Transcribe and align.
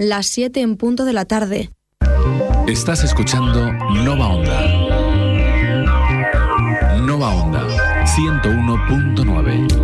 las 0.00 0.26
7 0.28 0.60
en 0.62 0.76
punto 0.76 1.04
de 1.04 1.12
la 1.12 1.26
tarde. 1.26 1.70
Estás 2.66 3.04
escuchando 3.04 3.70
Nova 4.02 4.28
Onda. 4.28 4.62
Nova 7.00 7.34
Onda 7.34 7.66
101.9. 8.06 9.79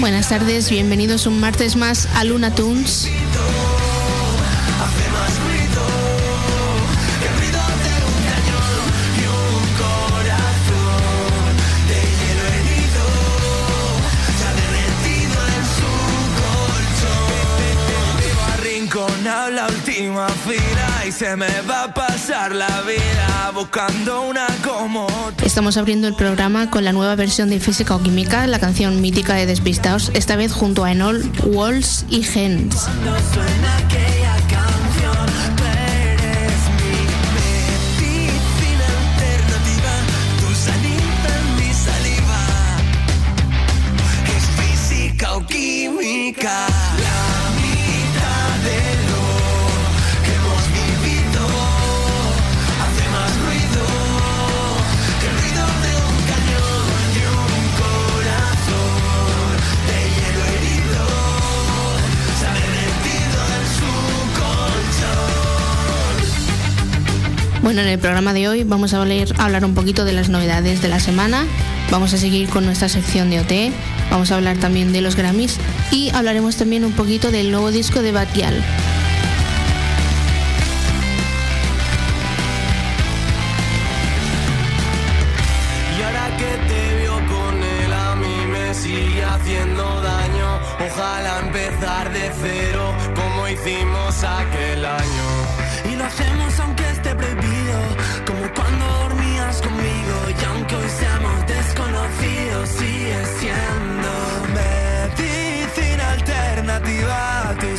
Buenas 0.00 0.28
tardes, 0.28 0.70
bienvenidos 0.70 1.26
un 1.26 1.38
martes 1.38 1.76
más 1.76 2.06
a 2.14 2.24
Luna 2.24 2.54
Tunes. 2.54 3.10
Y 21.06 21.12
se 21.12 21.36
me 21.36 21.46
va 21.68 21.84
a 21.84 21.94
pasar 21.94 22.52
la 22.52 22.82
vida 22.82 23.50
buscando 23.54 24.22
una 24.22 24.46
como 24.64 25.06
Estamos 25.44 25.76
abriendo 25.76 26.08
el 26.08 26.14
programa 26.14 26.68
con 26.68 26.84
la 26.84 26.92
nueva 26.92 27.14
versión 27.14 27.48
de 27.48 27.60
Física 27.60 27.94
o 27.94 28.02
Química, 28.02 28.46
la 28.46 28.58
canción 28.58 29.00
mítica 29.00 29.34
de 29.34 29.46
Despistados, 29.46 30.10
esta 30.14 30.34
vez 30.36 30.52
junto 30.52 30.84
a 30.84 30.92
Enol, 30.92 31.22
Walls 31.44 32.06
y 32.08 32.22
Gens. 32.22 32.88
química. 45.46 46.85
Bueno, 67.66 67.80
en 67.80 67.88
el 67.88 67.98
programa 67.98 68.32
de 68.32 68.46
hoy 68.46 68.62
vamos 68.62 68.94
a 68.94 69.02
hablar, 69.02 69.64
un 69.64 69.74
poquito 69.74 70.04
de 70.04 70.12
las 70.12 70.28
novedades 70.28 70.82
de 70.82 70.88
la 70.88 71.00
semana. 71.00 71.46
Vamos 71.90 72.14
a 72.14 72.16
seguir 72.16 72.48
con 72.48 72.64
nuestra 72.64 72.88
sección 72.88 73.28
de 73.28 73.40
OT. 73.40 73.74
Vamos 74.08 74.30
a 74.30 74.36
hablar 74.36 74.56
también 74.58 74.92
de 74.92 75.00
los 75.00 75.16
Grammys 75.16 75.58
y 75.90 76.10
hablaremos 76.10 76.54
también 76.54 76.84
un 76.84 76.92
poquito 76.92 77.32
del 77.32 77.50
nuevo 77.50 77.72
disco 77.72 78.02
de 78.02 78.12
Batial. 78.12 78.62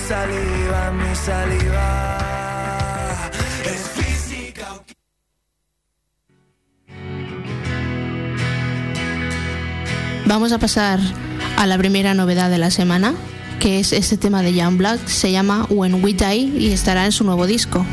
Saliva, 0.07 1.15
saliva. 1.15 2.17
Vamos 10.25 10.51
a 10.51 10.59
pasar 10.59 10.99
a 11.57 11.65
la 11.65 11.77
primera 11.77 12.13
novedad 12.13 12.49
de 12.49 12.57
la 12.57 12.71
semana, 12.71 13.15
que 13.59 13.79
es 13.79 13.91
este 13.93 14.17
tema 14.17 14.41
de 14.41 14.53
Young 14.53 14.77
Black, 14.77 15.07
se 15.07 15.31
llama 15.31 15.65
When 15.69 16.03
We 16.03 16.13
Die 16.13 16.35
y 16.57 16.71
estará 16.71 17.05
en 17.05 17.11
su 17.11 17.23
nuevo 17.23 17.45
disco. 17.45 17.85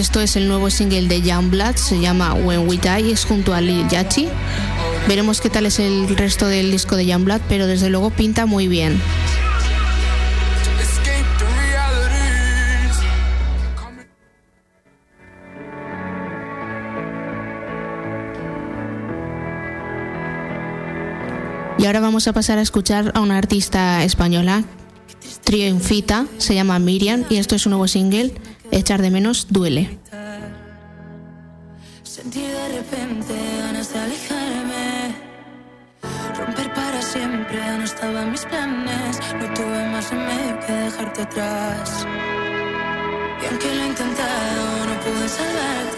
esto 0.00 0.20
es 0.22 0.34
el 0.36 0.48
nuevo 0.48 0.70
single 0.70 1.08
de 1.08 1.20
Youngblood, 1.20 1.76
se 1.76 2.00
llama 2.00 2.32
When 2.32 2.66
We 2.66 2.78
Die, 2.78 3.12
es 3.12 3.26
junto 3.26 3.52
a 3.52 3.60
Lil 3.60 3.86
Yachi. 3.88 4.28
Veremos 5.06 5.42
qué 5.42 5.50
tal 5.50 5.66
es 5.66 5.78
el 5.78 6.16
resto 6.16 6.46
del 6.46 6.70
disco 6.70 6.96
de 6.96 7.04
Youngblood, 7.04 7.42
pero 7.50 7.66
desde 7.66 7.90
luego 7.90 8.08
pinta 8.08 8.46
muy 8.46 8.66
bien. 8.66 8.98
Y 21.78 21.86
ahora 21.86 22.00
vamos 22.00 22.26
a 22.26 22.32
pasar 22.32 22.58
a 22.58 22.62
escuchar 22.62 23.12
a 23.14 23.20
una 23.20 23.36
artista 23.36 24.02
española, 24.02 24.64
Triunfita, 25.44 26.26
se 26.38 26.54
llama 26.54 26.78
Miriam, 26.78 27.24
y 27.28 27.36
esto 27.36 27.54
es 27.54 27.66
un 27.66 27.70
nuevo 27.70 27.86
single 27.86 28.32
echar 28.70 29.02
de 29.02 29.10
menos 29.10 29.46
duele. 29.50 29.98
Sentí 32.02 32.42
de 32.42 32.68
repente 32.68 33.34
ganas 33.62 33.92
de 33.92 33.98
alejarme, 33.98 35.14
romper 36.36 36.74
para 36.74 37.00
siempre, 37.00 37.58
no 37.78 37.84
estaba 37.84 38.22
en 38.22 38.32
mis 38.32 38.44
planes, 38.44 39.20
no 39.38 39.54
tuve 39.54 39.88
más 39.92 40.10
remedio 40.10 40.60
que 40.66 40.72
dejarte 40.72 41.22
atrás. 41.22 42.06
Y 43.42 43.46
aunque 43.46 43.74
lo 43.74 43.82
he 43.82 43.86
intentado, 43.86 44.86
no 44.86 45.00
pude 45.00 45.28
salvarme. 45.28 45.89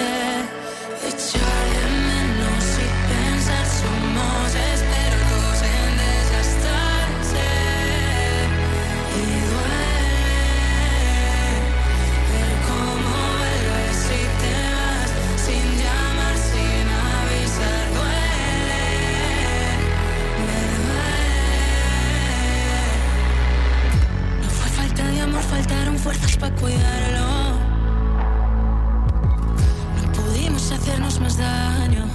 fuerzas 26.02 26.36
para 26.36 26.54
cuidarlo. 26.56 27.28
No 30.02 30.12
pudimos 30.12 30.72
hacernos 30.72 31.20
más 31.20 31.36
daño. 31.36 32.06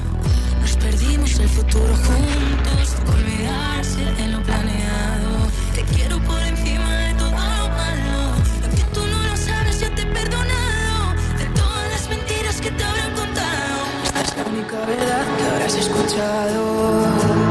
Nos 0.61 0.75
perdimos 0.75 1.39
el 1.39 1.47
futuro 1.47 1.95
juntos. 1.95 2.95
Olvidarse 3.07 4.03
de 4.19 4.27
lo 4.27 4.43
planeado. 4.43 5.31
Te 5.73 5.83
quiero 5.83 6.19
por 6.23 6.41
encima 6.41 6.97
de 6.97 7.13
todo 7.13 7.31
lo 7.31 7.69
malo. 7.81 8.17
Aunque 8.63 8.83
tú 8.93 9.01
no 9.07 9.19
lo 9.29 9.37
sabes, 9.37 9.79
yo 9.79 9.89
te 9.95 10.01
he 10.01 10.05
perdonado. 10.05 11.13
De 11.37 11.45
todas 11.55 11.89
las 11.93 12.09
mentiras 12.09 12.59
que 12.59 12.71
te 12.71 12.83
habrán 12.83 13.13
contado. 13.15 13.77
Esta 14.03 14.21
es 14.21 14.37
la 14.37 14.43
única 14.51 14.85
verdad 14.85 15.25
que 15.37 15.43
habrás 15.49 15.75
escuchado. 15.75 17.46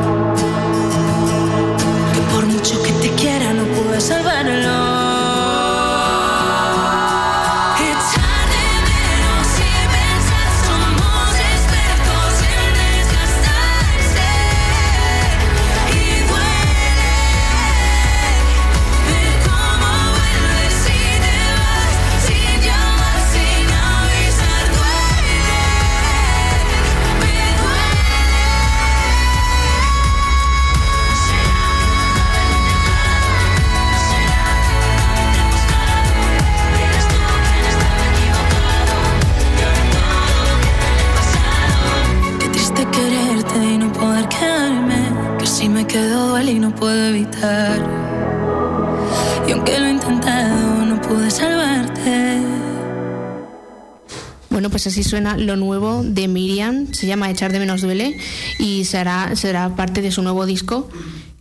pues 54.76 54.88
así 54.88 55.02
suena 55.04 55.38
lo 55.38 55.56
nuevo 55.56 56.02
de 56.04 56.28
Miriam, 56.28 56.92
se 56.92 57.06
llama 57.06 57.30
Echar 57.30 57.50
de 57.50 57.58
menos 57.58 57.80
duele 57.80 58.18
y 58.58 58.84
será, 58.84 59.34
será 59.34 59.74
parte 59.74 60.02
de 60.02 60.12
su 60.12 60.20
nuevo 60.20 60.44
disco 60.44 60.90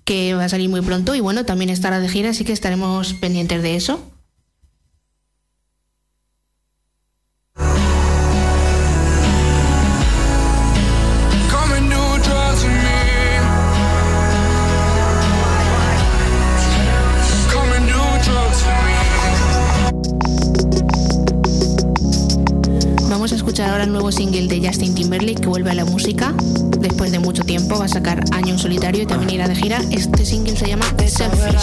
que 0.05 0.33
va 0.35 0.45
a 0.45 0.47
salir 0.47 0.69
muy 0.69 0.79
pronto 0.79 1.15
y 1.15 1.19
bueno, 1.19 1.43
también 1.43 1.69
estará 1.69 1.99
de 1.99 2.07
gira, 2.07 2.29
así 2.29 2.45
que 2.45 2.53
estaremos 2.53 3.13
pendientes 3.15 3.61
de 3.61 3.75
eso. 3.75 3.99
después 26.95 27.11
de 27.11 27.19
mucho 27.19 27.43
tiempo 27.43 27.77
va 27.77 27.85
a 27.85 27.89
sacar 27.89 28.23
Año 28.31 28.53
en 28.53 28.57
Solitario 28.57 29.03
y 29.03 29.05
también 29.05 29.31
irá 29.31 29.49
de 29.49 29.55
gira. 29.55 29.81
Este 29.91 30.25
single 30.25 30.55
se 30.55 30.65
llama 30.65 30.85
Selfish. 31.05 31.59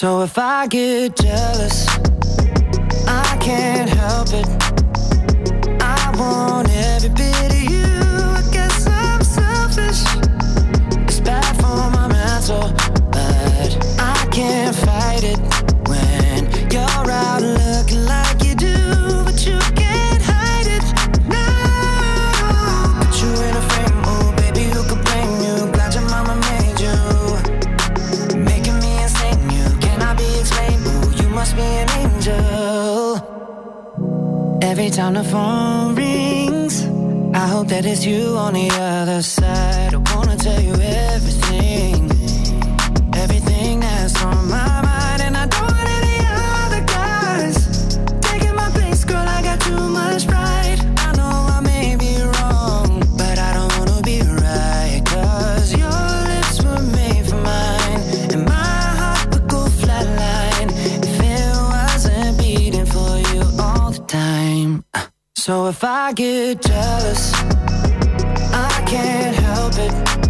So 0.00 0.22
if 0.22 0.38
I 0.38 0.68
get 0.68 1.16
jealous, 1.16 1.88
I 3.08 3.36
can't 3.40 3.90
help 3.90 4.28
it. 4.32 4.57
Time 34.98 35.14
the 35.14 35.22
phone 35.22 35.94
rings. 35.94 36.84
I 37.32 37.46
hope 37.46 37.68
that 37.68 37.86
it's 37.86 38.04
you 38.04 38.36
on 38.36 38.54
the 38.54 38.68
other 38.68 39.22
side. 39.22 39.94
I 39.94 39.98
wanna 40.16 40.36
tell 40.36 40.60
you 40.60 40.72
everything. 40.72 41.07
So 65.48 65.68
if 65.68 65.82
I 65.82 66.12
get 66.12 66.60
jealous, 66.60 67.32
I 68.52 68.84
can't 68.86 69.34
help 69.34 69.72
it. 69.78 70.27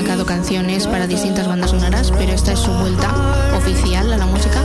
sacado 0.00 0.24
canciones 0.24 0.86
para 0.86 1.06
distintas 1.06 1.46
bandas 1.46 1.72
sonoras, 1.72 2.10
pero 2.16 2.32
esta 2.32 2.52
es 2.52 2.60
su 2.60 2.72
vuelta 2.72 3.10
oficial 3.54 4.10
a 4.10 4.16
la 4.16 4.24
música. 4.24 4.58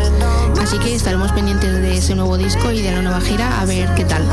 Así 0.61 0.79
que 0.79 0.95
estaremos 0.95 1.33
pendientes 1.33 1.73
de 1.73 1.97
ese 1.97 2.15
nuevo 2.15 2.37
disco 2.37 2.71
y 2.71 2.81
de 2.81 2.91
la 2.91 3.01
nueva 3.01 3.19
gira 3.19 3.59
a 3.59 3.65
ver 3.65 3.93
qué 3.95 4.05
tal. 4.05 4.23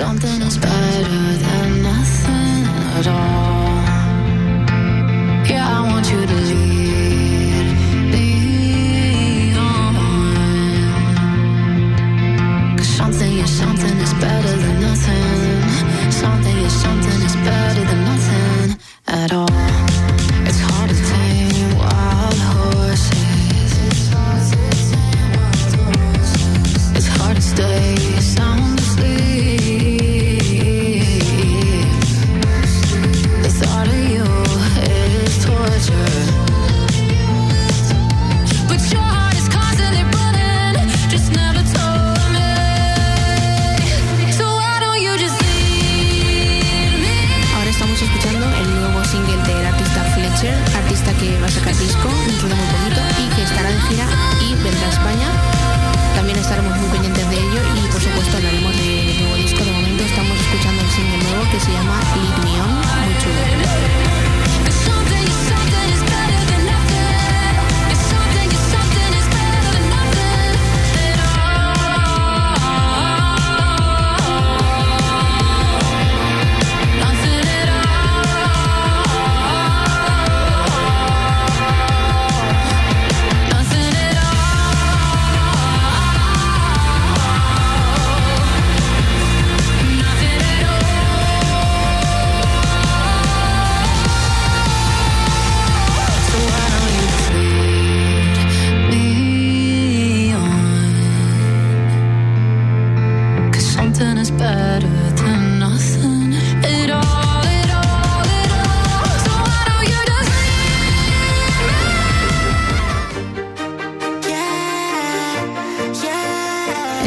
Something 0.00 0.40
is 0.40 0.56
better 0.56 1.36
than 1.36 1.82
nothing 1.82 2.64
at 2.96 3.06
all. 3.06 3.49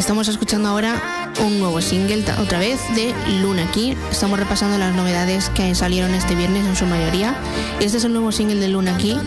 Estamos 0.03 0.27
escuchando 0.27 0.67
ahora 0.67 1.31
un 1.45 1.61
nuevo 1.61 1.81
single 1.81 2.25
otra 2.37 2.59
vez 2.59 2.77
de 2.93 3.15
Luna 3.41 3.71
Key. 3.71 3.97
Estamos 4.11 4.37
repasando 4.37 4.77
las 4.77 4.93
novedades 4.93 5.49
que 5.51 5.73
salieron 5.75 6.13
este 6.13 6.35
viernes 6.35 6.65
en 6.65 6.75
su 6.75 6.85
mayoría. 6.85 7.37
Este 7.79 7.99
es 7.99 8.03
el 8.03 8.11
nuevo 8.11 8.33
single 8.33 8.59
de 8.59 8.67
Luna 8.67 8.97
Key, 8.97 9.17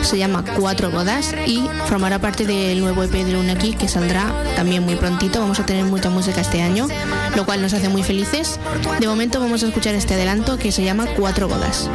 se 0.00 0.16
llama 0.16 0.42
Cuatro 0.58 0.90
Bodas 0.90 1.34
y 1.46 1.62
formará 1.84 2.18
parte 2.18 2.46
del 2.46 2.80
nuevo 2.80 3.02
EP 3.02 3.12
de 3.12 3.30
Luna 3.34 3.56
Key 3.56 3.74
que 3.74 3.88
saldrá 3.88 4.32
también 4.56 4.84
muy 4.84 4.96
prontito. 4.96 5.38
Vamos 5.38 5.60
a 5.60 5.66
tener 5.66 5.84
mucha 5.84 6.08
música 6.08 6.40
este 6.40 6.62
año, 6.62 6.88
lo 7.36 7.44
cual 7.44 7.60
nos 7.60 7.74
hace 7.74 7.90
muy 7.90 8.02
felices. 8.02 8.58
De 9.00 9.06
momento 9.06 9.38
vamos 9.38 9.62
a 9.62 9.66
escuchar 9.66 9.94
este 9.94 10.14
adelanto 10.14 10.56
que 10.56 10.72
se 10.72 10.82
llama 10.82 11.04
Cuatro 11.14 11.46
Bodas. 11.46 11.90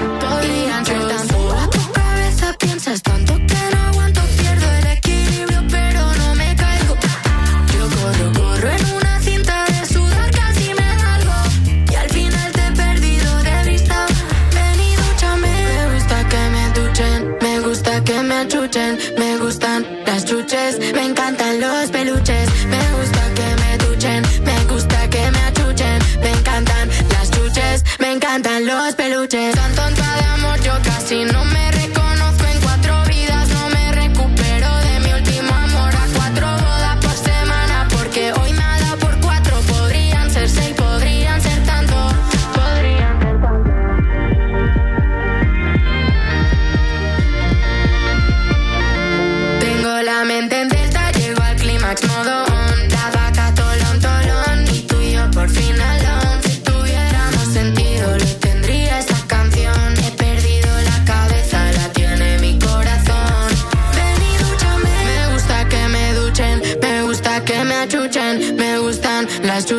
me 20.93 21.05
encantan 21.05 21.61
los 21.61 21.89
peluches, 21.89 22.49
me 22.65 22.77
gusta 22.97 23.33
que 23.33 23.55
me 23.61 23.77
duchen, 23.77 24.21
me 24.43 24.65
gusta 24.65 25.09
que 25.09 25.31
me 25.31 25.39
achuchen, 25.39 25.99
me 26.19 26.31
encantan 26.31 26.89
las 27.11 27.31
chuches, 27.31 27.83
me 27.99 28.11
encantan 28.11 28.65
los 28.65 28.93
peluches. 28.95 29.55
Tan 29.55 29.73
tonta 29.73 30.15
de 30.17 30.25
amor 30.25 30.59
yo 30.59 30.73
casi 30.83 31.23
no 31.23 31.46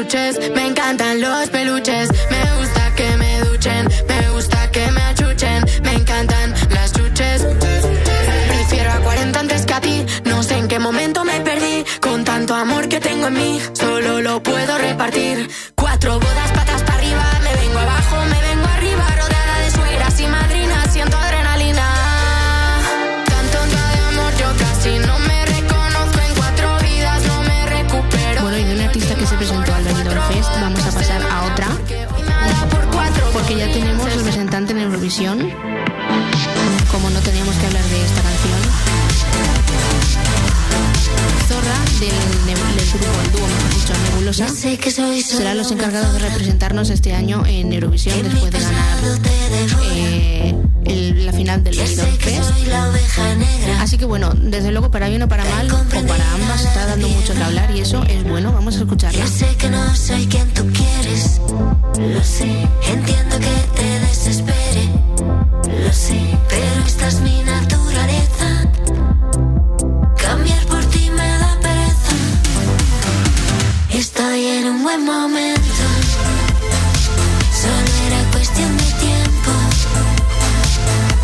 Me 0.08 0.66
encantan 0.68 1.20
los 1.20 1.50
peluches. 1.50 2.08
Me 2.30 2.58
gusta 2.58 2.94
que 2.96 3.14
me 3.18 3.40
duchen. 3.40 3.86
Me 4.08 4.30
gusta 4.30 4.70
que 4.70 4.90
me 4.90 5.02
achuchen. 5.02 5.62
Me 5.82 5.92
encantan 5.92 6.54
las 6.70 6.94
chuches. 6.94 7.46
Prefiero 8.48 8.90
a 8.90 9.00
40 9.00 9.38
antes 9.38 9.66
que 9.66 9.74
a 9.74 9.80
ti. 9.82 10.06
No 10.24 10.42
sé 10.42 10.56
en 10.56 10.66
qué 10.66 10.78
momento 10.78 11.26
me 11.26 11.42
perdí. 11.42 11.84
Con 12.00 12.24
tanto 12.24 12.54
amor 12.54 12.88
que 12.88 13.00
tengo 13.00 13.26
en 13.26 13.34
mí. 13.34 13.60
Solo 13.74 14.22
lo 14.22 14.42
puedo 14.42 14.78
repartir. 14.78 15.50
Cuatro 15.74 16.18
bodas 16.18 16.47
Eurovisión. 35.08 35.38
Como 36.92 37.08
no 37.08 37.18
teníamos 37.20 37.54
que 37.56 37.66
hablar 37.66 37.82
de 37.82 38.04
esta 38.04 38.20
canción. 38.20 38.60
Zorra 41.48 41.78
del, 41.98 42.46
del 42.46 42.88
grupo, 42.90 43.20
el 43.24 43.32
dúo, 43.32 43.46
mejor 43.46 43.74
dicho, 43.74 43.92
Nebulosa, 44.10 44.48
serán 45.24 45.56
los 45.56 45.70
encargados 45.72 46.12
de 46.12 46.18
representarnos 46.18 46.90
este 46.90 47.14
año 47.14 47.42
en 47.46 47.72
Eurovisión 47.72 48.22
después 48.22 48.50
de 48.52 48.60
ganar 48.60 48.98
eh, 49.94 50.54
el- 50.84 51.24
la 51.24 51.32
final 51.32 51.64
del 51.64 51.74
Benidorm 51.78 52.16
Fest. 52.18 52.50
Así 53.80 53.96
que 53.96 54.04
bueno, 54.04 54.30
desde 54.34 54.72
luego 54.72 54.90
para 54.90 55.08
bien 55.08 55.22
o 55.22 55.28
para 55.28 55.44
mal, 55.46 55.70
o 55.72 56.06
para 56.06 56.32
ambas, 56.34 56.64
está 56.66 56.84
dando 56.84 57.08
mucho 57.08 57.32
que 57.32 57.42
hablar 57.42 57.74
y 57.74 57.80
eso 57.80 58.02
es 58.04 58.24
bueno, 58.24 58.52
vamos 58.52 58.76
a 58.76 58.80
escucharla. 58.80 59.18
Yo 59.24 59.26
sé 59.26 59.56
que 59.56 59.70
no 59.70 59.96
soy 59.96 60.26
quien 60.26 60.46
tú 60.52 60.66
quieres, 60.66 61.40
lo 61.96 62.22
sé. 62.22 62.44
Entiendo 62.92 63.38
que 63.38 63.80
te 63.80 63.97
desespere, 64.28 64.84
lo 65.84 65.92
sé. 65.92 66.20
Pero 66.48 66.84
esta 66.86 67.08
es 67.08 67.20
mi 67.20 67.42
naturaleza. 67.42 68.48
Cambiar 70.16 70.64
por 70.66 70.84
ti 70.86 71.10
me 71.10 71.28
da 71.38 71.58
pereza. 71.62 72.14
Estoy 73.90 74.46
en 74.46 74.64
un 74.72 74.82
buen 74.82 75.04
momento. 75.04 75.84
Solo 77.62 77.90
era 78.06 78.20
cuestión 78.32 78.76
de 78.76 78.90
tiempo. 79.06 79.50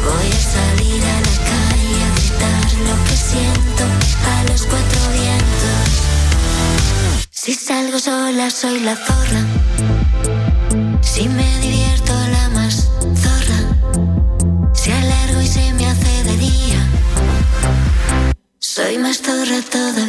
Voy 0.08 0.28
a 0.38 0.42
salir 0.56 1.02
a 1.14 1.18
la 1.26 1.36
calle 1.50 1.96
a 2.06 2.10
gritar 2.18 2.66
lo 2.88 2.94
que 3.04 3.16
siento 3.30 3.84
a 4.32 4.36
los 4.50 4.62
cuatro 4.62 5.00
vientos. 5.12 5.88
Si 7.30 7.54
salgo 7.54 7.98
sola 7.98 8.50
soy 8.50 8.80
la 8.80 8.96
zorra. 8.96 9.42
Si 11.02 11.28
me 11.28 11.60
divierto 11.60 12.03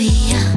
todavía. 0.06 0.38
Cuando 0.38 0.55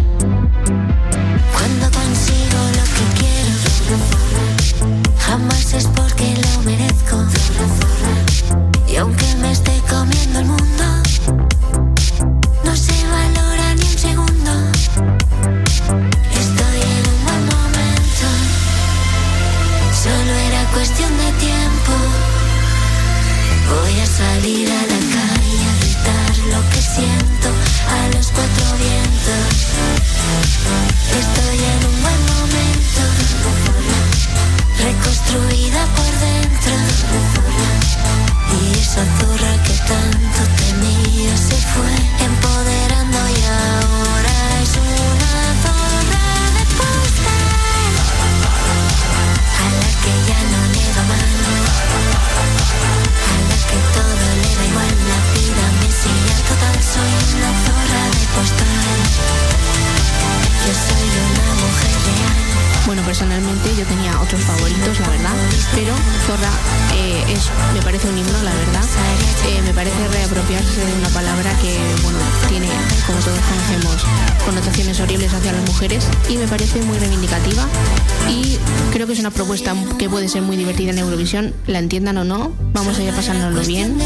la 81.67 81.79
entiendan 81.79 82.17
o 82.17 82.25
no, 82.25 82.53
vamos 82.73 82.99
a 82.99 83.03
ir 83.03 83.13
pasárnoslo 83.13 83.61
bien. 83.63 83.99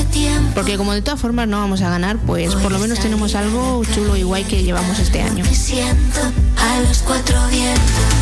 Porque 0.55 0.77
como 0.77 0.93
de 0.93 1.03
todas 1.03 1.21
formas 1.21 1.47
no 1.47 1.59
vamos 1.59 1.81
a 1.83 1.89
ganar, 1.89 2.19
pues 2.19 2.55
por 2.57 2.73
lo 2.73 2.79
menos 2.79 2.99
tenemos 2.99 3.35
algo 3.35 3.83
chulo 3.95 4.17
y 4.17 4.23
guay 4.23 4.45
que 4.45 4.63
llevamos 4.63 4.99
este 4.99 5.23
año. 5.23 5.45
a 5.45 6.81
los 6.81 6.99
cuatro 6.99 7.39
vientos. 7.51 8.22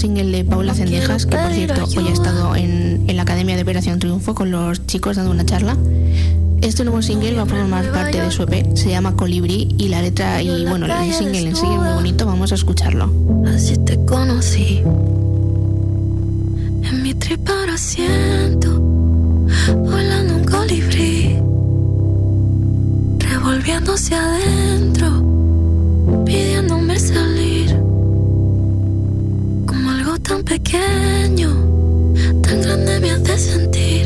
Single 0.00 0.32
de 0.32 0.44
Paula 0.46 0.72
Cendejas, 0.72 1.26
que 1.26 1.36
por 1.36 1.52
cierto 1.52 1.84
hoy 1.84 2.08
ha 2.08 2.12
estado 2.12 2.56
en, 2.56 3.04
en 3.06 3.16
la 3.16 3.22
Academia 3.22 3.54
de 3.54 3.62
Operación 3.62 3.98
Triunfo 3.98 4.34
con 4.34 4.50
los 4.50 4.86
chicos 4.86 5.16
dando 5.16 5.30
una 5.30 5.44
charla. 5.44 5.76
Este 6.62 6.84
nuevo 6.84 7.02
single 7.02 7.34
va 7.34 7.42
a 7.42 7.46
formar 7.46 7.92
parte 7.92 8.18
de 8.18 8.30
su 8.30 8.44
EP, 8.44 8.74
se 8.76 8.88
llama 8.88 9.14
Colibrí 9.14 9.74
y 9.76 9.88
la 9.88 10.00
letra 10.00 10.40
y 10.40 10.64
bueno, 10.64 10.86
el 10.86 11.12
single 11.12 11.40
en 11.40 11.56
sí 11.56 11.66
es 11.66 11.78
muy 11.78 11.92
bonito, 11.92 12.24
vamos 12.24 12.50
a 12.50 12.54
escucharlo. 12.54 13.12
Así 13.46 13.76
te 13.76 14.02
conocí. 14.06 14.82
En 16.82 17.02
mi 17.02 17.12
tripa 17.12 17.52
ahora 17.52 17.76
siento 17.76 18.80
volando 19.76 20.36
un 20.36 20.44
colibrí, 20.44 21.36
revolviéndose 23.18 24.14
adentro, 24.14 26.24
pidiéndome 26.24 26.98
salir. 26.98 27.59
Tan 30.30 30.44
pequeño, 30.44 31.50
tan 32.40 32.62
grande 32.62 33.00
me 33.00 33.10
hace 33.10 33.36
sentir. 33.36 33.99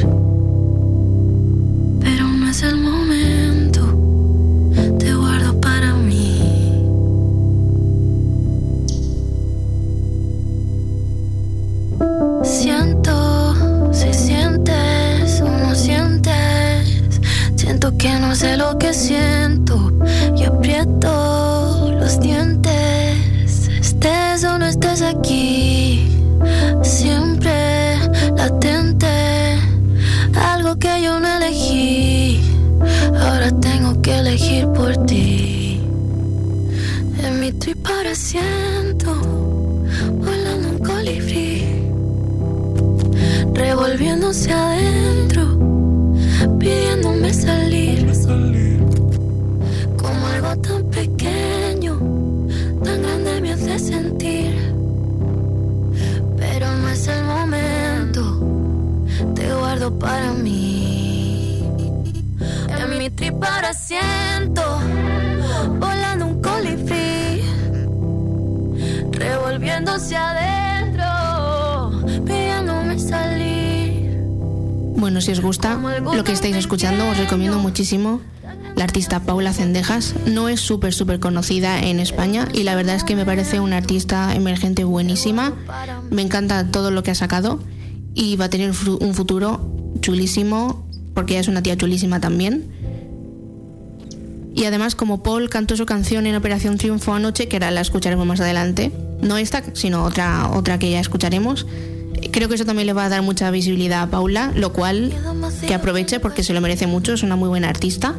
Lo 76.15 76.25
que 76.25 76.33
estáis 76.33 76.57
escuchando, 76.57 77.09
os 77.09 77.19
recomiendo 77.19 77.59
muchísimo 77.59 78.21
la 78.77 78.85
artista 78.85 79.21
Paula 79.21 79.53
Cendejas. 79.53 80.15
No 80.27 80.49
es 80.49 80.61
súper, 80.61 80.93
súper 80.93 81.21
conocida 81.21 81.81
en 81.81 82.01
España 82.01 82.49
y 82.53 82.65
la 82.65 82.75
verdad 82.75 82.97
es 82.97 83.05
que 83.05 83.17
me 83.17 83.25
parece 83.25 83.61
una 83.61 83.77
artista 83.77 84.35
emergente 84.35 84.85
buenísima. 84.85 85.55
Me 86.11 86.23
encanta 86.23 86.71
todo 86.71 86.91
lo 86.91 87.03
que 87.03 87.11
ha 87.11 87.15
sacado 87.15 87.61
y 88.15 88.37
va 88.37 88.47
a 88.47 88.51
tener 88.51 88.73
un 89.01 89.15
futuro 89.15 89.61
chulísimo 90.01 90.89
porque 91.15 91.39
es 91.39 91.49
una 91.49 91.63
tía 91.63 91.77
chulísima 91.77 92.21
también. 92.21 92.69
Y 94.55 94.67
además, 94.67 94.95
como 94.95 95.23
Paul 95.23 95.51
cantó 95.51 95.77
su 95.77 95.85
canción 95.85 96.27
en 96.27 96.37
Operación 96.37 96.79
Triunfo 96.79 97.13
anoche, 97.13 97.49
que 97.49 97.57
ahora 97.57 97.73
la 97.73 97.81
escucharemos 97.81 98.25
más 98.25 98.41
adelante, 98.41 98.93
no 99.21 99.37
esta, 99.37 99.65
sino 99.75 100.05
otra, 100.05 100.49
otra 100.53 100.79
que 100.79 100.91
ya 100.91 101.01
escucharemos, 101.01 101.67
creo 102.31 102.49
que 102.49 102.55
eso 102.55 102.65
también 102.65 102.87
le 102.87 102.93
va 102.93 103.05
a 103.05 103.09
dar 103.09 103.23
mucha 103.23 103.51
visibilidad 103.51 104.03
a 104.03 104.11
Paula, 104.11 104.53
lo 104.55 104.73
cual 104.73 105.13
que 105.67 105.75
aproveche 105.75 106.21
porque 106.21 106.43
se 106.43 106.53
lo 106.53 106.61
merece 106.61 106.87
mucho, 106.87 107.13
es 107.13 107.23
una 107.23 107.37
muy 107.37 107.49
buena 107.49 107.69
artista. 107.69 108.15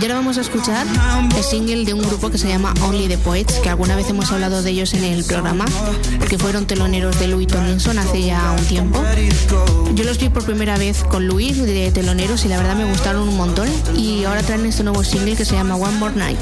Y 0.00 0.02
ahora 0.02 0.14
vamos 0.14 0.38
a 0.38 0.42
escuchar 0.42 0.86
el 1.36 1.42
single 1.42 1.84
de 1.84 1.92
un 1.92 2.00
grupo 2.00 2.30
que 2.30 2.38
se 2.38 2.46
llama 2.46 2.72
Only 2.82 3.08
the 3.08 3.18
Poets, 3.18 3.54
que 3.54 3.68
alguna 3.68 3.96
vez 3.96 4.08
hemos 4.08 4.30
hablado 4.30 4.62
de 4.62 4.70
ellos 4.70 4.94
en 4.94 5.02
el 5.02 5.24
programa, 5.24 5.64
porque 6.18 6.38
fueron 6.38 6.66
teloneros 6.66 7.18
de 7.18 7.26
Louis 7.26 7.48
Tomlinson 7.48 7.98
hace 7.98 8.22
ya 8.22 8.52
un 8.56 8.64
tiempo. 8.66 9.02
Yo 9.94 10.04
los 10.04 10.18
vi 10.18 10.28
por 10.28 10.44
primera 10.44 10.78
vez 10.78 11.02
con 11.02 11.26
Louis 11.26 11.56
de 11.56 11.90
teloneros 11.90 12.44
y 12.44 12.48
la 12.48 12.58
verdad 12.58 12.76
me 12.76 12.84
gustaron 12.84 13.28
un 13.28 13.36
montón. 13.36 13.68
Y 13.96 14.22
ahora 14.24 14.42
traen 14.42 14.66
este 14.66 14.84
nuevo 14.84 15.02
single 15.02 15.34
que 15.34 15.44
se 15.44 15.56
llama 15.56 15.74
One 15.74 15.98
More 15.98 16.14
Night. 16.14 16.38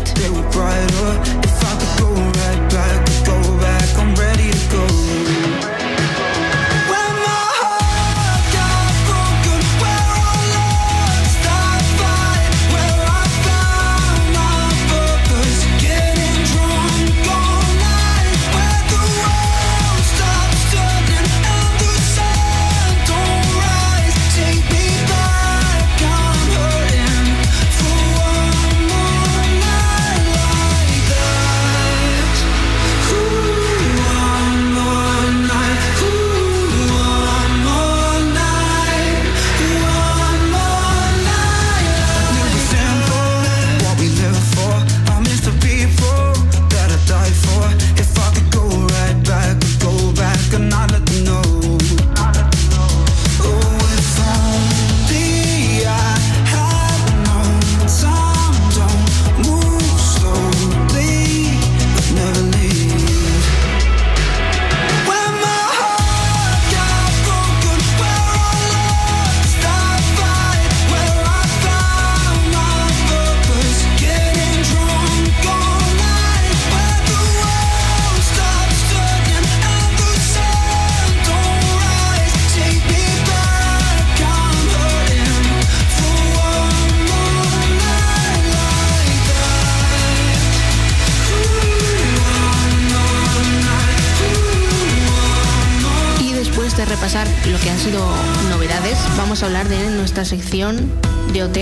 Repasar 96.88 97.27
lo 97.51 97.59
que 97.59 97.70
han 97.70 97.79
sido 97.79 98.05
novedades, 98.51 98.99
vamos 99.16 99.42
a 99.42 99.46
hablar 99.46 99.68
de 99.68 99.90
nuestra 99.90 100.25
sección 100.25 100.90
de 101.33 101.44
OT. 101.44 101.57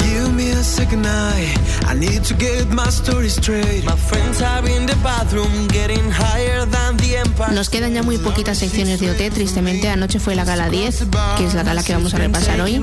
Give 0.00 0.32
me 0.32 0.52
a 0.52 0.62
second 0.62 1.06
eye. 1.06 1.54
I 1.88 1.94
need 1.94 2.22
to 2.24 2.34
get 2.34 2.68
my 2.70 2.88
story 2.88 3.28
straight. 3.28 3.84
My 3.84 3.96
friends 3.96 4.40
are 4.42 4.66
in 4.68 4.86
the 4.86 4.94
bathroom 5.02 5.68
getting 5.68 6.10
higher 6.10 6.64
than 6.66 6.96
the 6.96 7.18
empire. 7.18 7.54
Nos 7.54 7.68
quedan 7.68 7.94
ya 7.94 8.02
muy 8.02 8.18
poquitas 8.18 8.58
secciones 8.58 9.00
de 9.00 9.10
OT, 9.10 9.30
tristemente. 9.32 9.88
Anoche 9.88 10.18
fue 10.18 10.34
la 10.34 10.44
gala 10.44 10.68
10, 10.68 11.04
que 11.36 11.46
es 11.46 11.54
la 11.54 11.62
gala 11.62 11.82
que 11.82 11.92
vamos 11.92 12.14
a 12.14 12.18
repasar 12.18 12.60
hoy. 12.60 12.80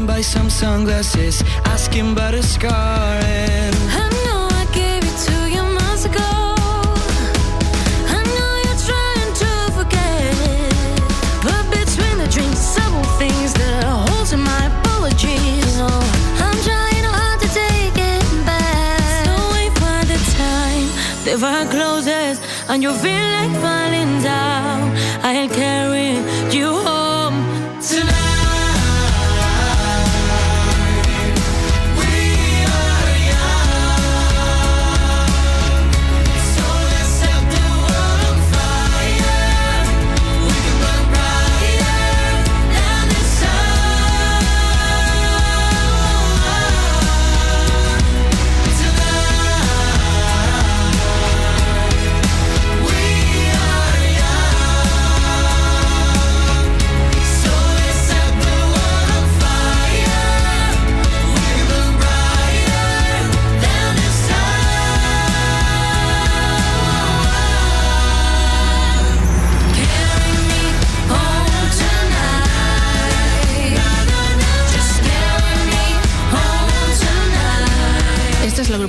And 22.74 22.82
you 22.82 22.92
feel 22.92 23.28
like 23.38 23.52
falling 23.62 24.24
down. 24.24 24.98
I'll 25.22 25.48
carry 25.48 26.14
you 26.52 26.72
home 26.72 26.93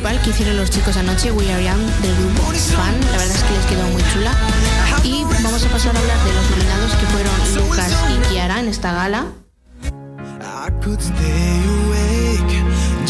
que 0.02 0.30
hicieron 0.30 0.56
los 0.56 0.70
chicos 0.70 0.96
anoche, 0.96 1.30
We 1.30 1.52
Are 1.52 1.62
Young, 1.62 1.78
del 2.02 2.16
grupo 2.16 2.42
Fan. 2.52 3.00
La 3.12 3.18
verdad 3.18 3.36
es 3.36 3.42
que 3.44 3.52
les 3.52 3.66
quedó 3.66 3.86
muy 3.88 4.02
chula. 4.12 4.32
Y 5.04 5.22
vamos 5.42 5.64
a 5.64 5.68
pasar 5.68 5.94
a 5.94 6.00
hablar 6.00 6.18
de 6.24 6.32
los 6.32 6.50
nominados 6.50 6.92
que 6.96 7.06
fueron 7.06 7.32
Lucas 7.54 7.92
y 8.10 8.28
Kiara 8.28 8.60
en 8.60 8.68
esta 8.68 8.92
gala. 8.92 9.26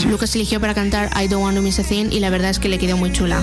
Lucas 0.08 0.34
eligió 0.34 0.60
para 0.60 0.74
cantar 0.74 1.10
I 1.18 1.26
Don't 1.26 1.42
Want 1.42 1.56
to 1.56 1.62
Miss 1.62 1.78
a 1.78 1.84
Thing 1.84 2.12
y 2.12 2.20
la 2.20 2.28
verdad 2.28 2.50
es 2.50 2.58
que 2.58 2.68
le 2.68 2.78
quedó 2.78 2.98
muy 2.98 3.12
chula. 3.12 3.42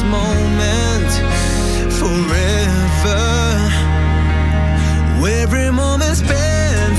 This 0.00 0.08
moment 0.10 1.10
forever. 1.92 3.20
Every 5.26 5.70
moment 5.70 6.16
spent 6.16 6.98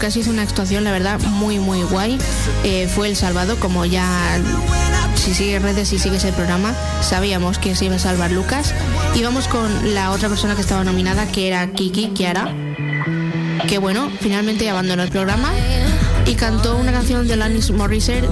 Lucas 0.00 0.16
hizo 0.16 0.30
una 0.30 0.40
actuación, 0.40 0.82
la 0.82 0.92
verdad, 0.92 1.20
muy, 1.20 1.58
muy 1.58 1.82
guay. 1.82 2.16
Eh, 2.64 2.88
fue 2.88 3.06
el 3.06 3.16
salvado, 3.16 3.60
como 3.60 3.84
ya 3.84 4.40
si 5.14 5.34
sigues 5.34 5.60
redes 5.60 5.92
y 5.92 5.98
sigues 5.98 6.24
el 6.24 6.32
programa, 6.32 6.74
sabíamos 7.02 7.58
que 7.58 7.76
se 7.76 7.84
iba 7.84 7.96
a 7.96 7.98
salvar 7.98 8.32
Lucas. 8.32 8.72
Y 9.14 9.22
vamos 9.22 9.46
con 9.46 9.94
la 9.94 10.12
otra 10.12 10.30
persona 10.30 10.54
que 10.54 10.62
estaba 10.62 10.84
nominada, 10.84 11.30
que 11.30 11.48
era 11.48 11.70
Kiki 11.72 12.12
Kiara, 12.14 12.50
que 13.68 13.76
bueno, 13.76 14.10
finalmente 14.22 14.70
abandonó 14.70 15.02
el 15.02 15.10
programa 15.10 15.52
y 16.24 16.34
cantó 16.34 16.78
una 16.78 16.92
canción 16.92 17.28
de 17.28 17.34
Alanis 17.34 17.70
Morissette, 17.70 18.26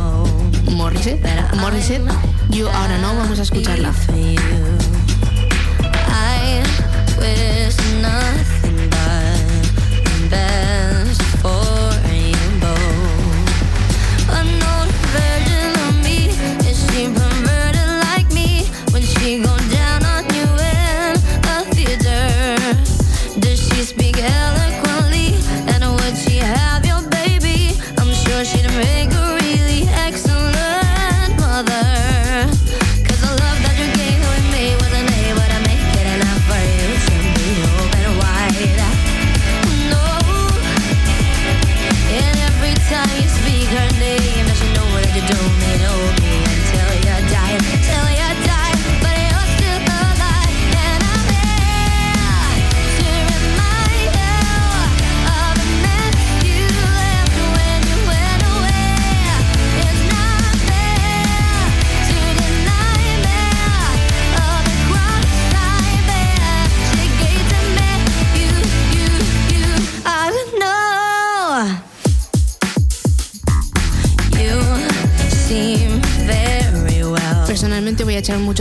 Morissette, 0.71 1.23
Morissette, 1.61 2.11
You 2.49 2.67
Ahora 2.67 2.97
No, 2.97 3.15
vamos 3.15 3.41
a 3.41 3.43
escucharla. 3.43 3.93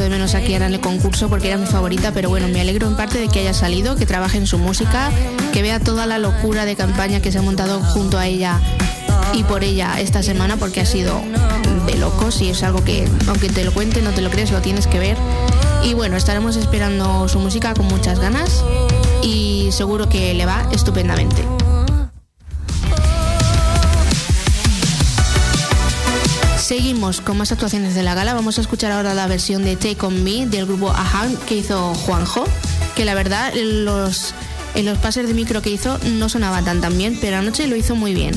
De 0.01 0.09
menos 0.09 0.35
a 0.35 0.41
Kiara 0.41 0.67
en 0.67 0.73
el 0.73 0.79
concurso 0.79 1.29
porque 1.29 1.47
era 1.47 1.57
mi 1.57 1.65
favorita, 1.65 2.11
pero 2.11 2.29
bueno, 2.29 2.47
me 2.47 2.61
alegro 2.61 2.87
en 2.87 2.95
parte 2.95 3.19
de 3.19 3.27
que 3.27 3.39
haya 3.39 3.53
salido, 3.53 3.95
que 3.95 4.05
trabaje 4.05 4.37
en 4.37 4.47
su 4.47 4.57
música, 4.57 5.11
que 5.53 5.61
vea 5.61 5.79
toda 5.79 6.05
la 6.05 6.17
locura 6.17 6.65
de 6.65 6.75
campaña 6.75 7.21
que 7.21 7.31
se 7.31 7.39
ha 7.39 7.41
montado 7.41 7.81
junto 7.81 8.17
a 8.17 8.27
ella 8.27 8.59
y 9.33 9.43
por 9.43 9.63
ella 9.63 9.99
esta 9.99 10.23
semana 10.23 10.57
porque 10.57 10.81
ha 10.81 10.85
sido 10.85 11.21
de 11.85 11.95
locos 11.97 12.41
y 12.41 12.49
es 12.49 12.63
algo 12.63 12.83
que 12.83 13.07
aunque 13.27 13.49
te 13.49 13.63
lo 13.63 13.73
cuente 13.73 14.01
no 14.01 14.11
te 14.11 14.21
lo 14.21 14.29
crees, 14.29 14.51
lo 14.51 14.61
tienes 14.61 14.87
que 14.87 14.99
ver. 14.99 15.17
Y 15.83 15.93
bueno, 15.93 16.17
estaremos 16.17 16.55
esperando 16.57 17.27
su 17.27 17.39
música 17.39 17.73
con 17.73 17.87
muchas 17.87 18.19
ganas 18.19 18.63
y 19.23 19.69
seguro 19.71 20.09
que 20.09 20.33
le 20.33 20.45
va 20.45 20.67
estupendamente. 20.71 21.56
Seguimos 26.67 27.21
con 27.21 27.37
más 27.37 27.53
actuaciones 27.53 27.95
de 27.95 28.03
la 28.03 28.13
gala. 28.13 28.33
Vamos 28.33 28.57
a 28.57 28.61
escuchar 28.61 28.91
ahora 28.91 29.13
la 29.13 29.25
versión 29.25 29.63
de 29.63 29.77
Take 29.77 30.05
On 30.05 30.21
Me 30.21 30.45
del 30.47 30.65
grupo 30.65 30.89
Ahan 30.89 31.37
que 31.47 31.55
hizo 31.55 31.95
Juanjo. 31.95 32.43
Que 32.93 33.05
la 33.05 33.15
verdad, 33.15 33.53
los, 33.53 34.33
en 34.75 34.85
los 34.85 34.97
pases 34.97 35.29
de 35.29 35.33
micro 35.33 35.61
que 35.61 35.69
hizo 35.69 35.97
no 36.17 36.27
sonaba 36.27 36.61
tan 36.63 36.81
tan 36.81 36.97
bien, 36.97 37.17
pero 37.21 37.37
anoche 37.37 37.69
lo 37.69 37.77
hizo 37.77 37.95
muy 37.95 38.13
bien. 38.13 38.35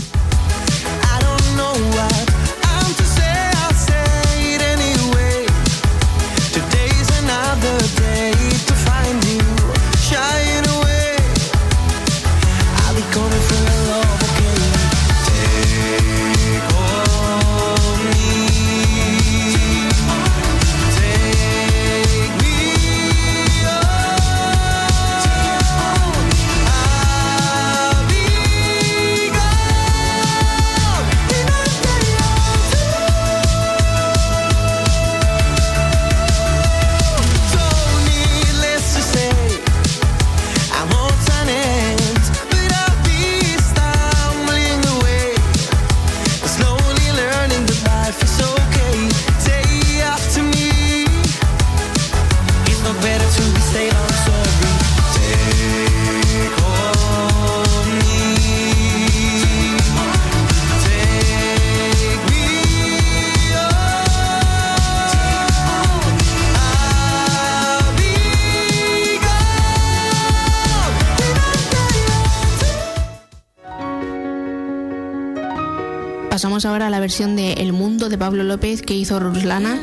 Versión 77.01 77.37
de 77.37 77.55
El 77.55 77.73
Mundo 77.73 78.09
de 78.09 78.19
Pablo 78.19 78.45
López 78.45 78.83
que 78.83 78.95
hizo 78.95 79.19
Ruslana. 79.19 79.81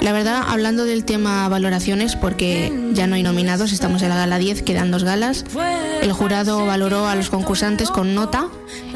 La 0.00 0.12
verdad, 0.12 0.42
hablando 0.46 0.84
del 0.84 1.04
tema 1.04 1.48
valoraciones, 1.48 2.16
porque 2.16 2.72
ya 2.92 3.06
no 3.06 3.16
hay 3.16 3.22
nominados, 3.22 3.72
estamos 3.72 4.02
en 4.02 4.08
la 4.08 4.16
gala 4.16 4.38
10, 4.38 4.62
quedan 4.62 4.90
dos 4.90 5.04
galas. 5.04 5.44
El 6.00 6.12
jurado 6.12 6.64
valoró 6.64 7.06
a 7.06 7.14
los 7.14 7.28
concursantes 7.28 7.90
con 7.90 8.14
nota 8.14 8.48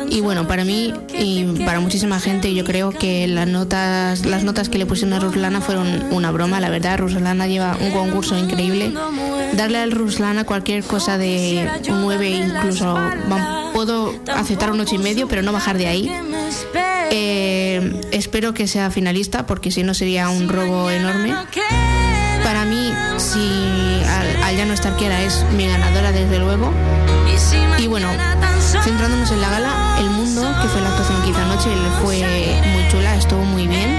y 0.09 0.21
bueno, 0.21 0.47
para 0.47 0.65
mí 0.65 0.95
y 1.13 1.45
para 1.65 1.81
muchísima 1.81 2.21
gente 2.21 2.55
yo 2.55 2.65
creo 2.65 2.91
que 2.91 3.27
las 3.27 3.47
notas, 3.47 4.25
las 4.25 4.45
notas 4.45 4.69
que 4.69 4.79
le 4.79 4.87
pusieron 4.87 5.13
a 5.15 5.21
Ruslana 5.21 5.61
fueron 5.61 5.87
una 6.11 6.31
broma, 6.31 6.61
la 6.61 6.71
verdad, 6.71 6.99
Ruslana 6.99 7.47
lleva 7.47 7.77
un 7.81 7.91
concurso 7.91 8.39
increíble. 8.39 8.93
Darle 9.55 9.79
al 9.79 9.93
Ruslana 9.93 10.45
cualquier 10.45 10.85
cosa 10.85 11.19
de 11.19 11.69
un 11.89 12.03
9 12.03 12.31
incluso, 12.31 12.97
puedo 13.75 14.15
aceptar 14.35 14.71
un 14.71 14.81
8 14.81 14.95
y 14.95 14.99
medio, 14.99 15.29
pero 15.29 15.43
no 15.43 15.53
bajar 15.53 15.77
de 15.77 15.87
ahí. 15.87 16.11
Eh, 17.17 18.01
espero 18.11 18.55
que 18.55 18.67
sea 18.67 18.91
finalista 18.91 19.47
porque 19.47 19.71
si 19.71 19.85
no 19.85 19.95
sería 19.95 20.31
un 20.31 20.49
robo 20.49 20.91
enorme. 20.91 21.33
Para 22.43 22.65
mí, 22.65 22.93
si 23.19 24.03
al, 24.43 24.57
ya 24.57 24.67
no 24.67 24.75
estar 24.75 24.97
Kiara 24.97 25.23
es 25.23 25.45
mi 25.57 25.69
ganadora 25.69 26.11
desde 26.11 26.41
luego. 26.41 26.73
Y 27.79 27.87
bueno, 27.87 28.09
centrándonos 28.83 29.31
en 29.31 29.41
la 29.41 29.51
gala, 29.51 29.97
El 30.01 30.11
Mundo, 30.11 30.43
que 30.61 30.69
fue 30.69 30.81
la 30.81 30.89
actuación 30.89 31.23
que 31.23 31.31
hizo 31.31 31.39
anoche, 31.39 31.71
fue 32.03 32.19
muy 32.73 32.89
chula, 32.91 33.17
estuvo 33.17 33.45
muy 33.45 33.69
bien. 33.69 33.91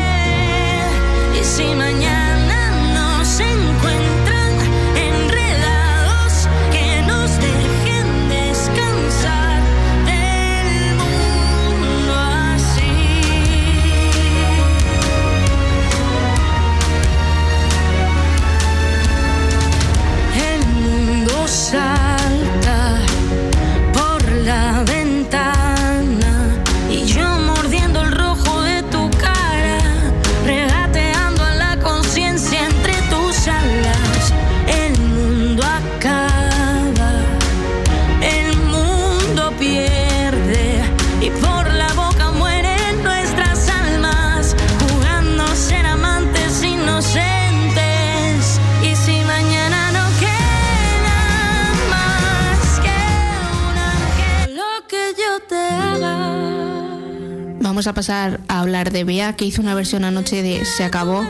Vamos 57.86 57.94
a 58.00 58.02
pasar 58.02 58.42
a 58.48 58.62
hablar 58.62 58.92
de 58.92 59.04
Bea, 59.04 59.36
que 59.36 59.46
hizo 59.46 59.62
una 59.62 59.76
versión 59.76 60.06
anoche 60.06 60.42
de 60.42 60.66
Se 60.66 60.84
acabó, 60.84 61.24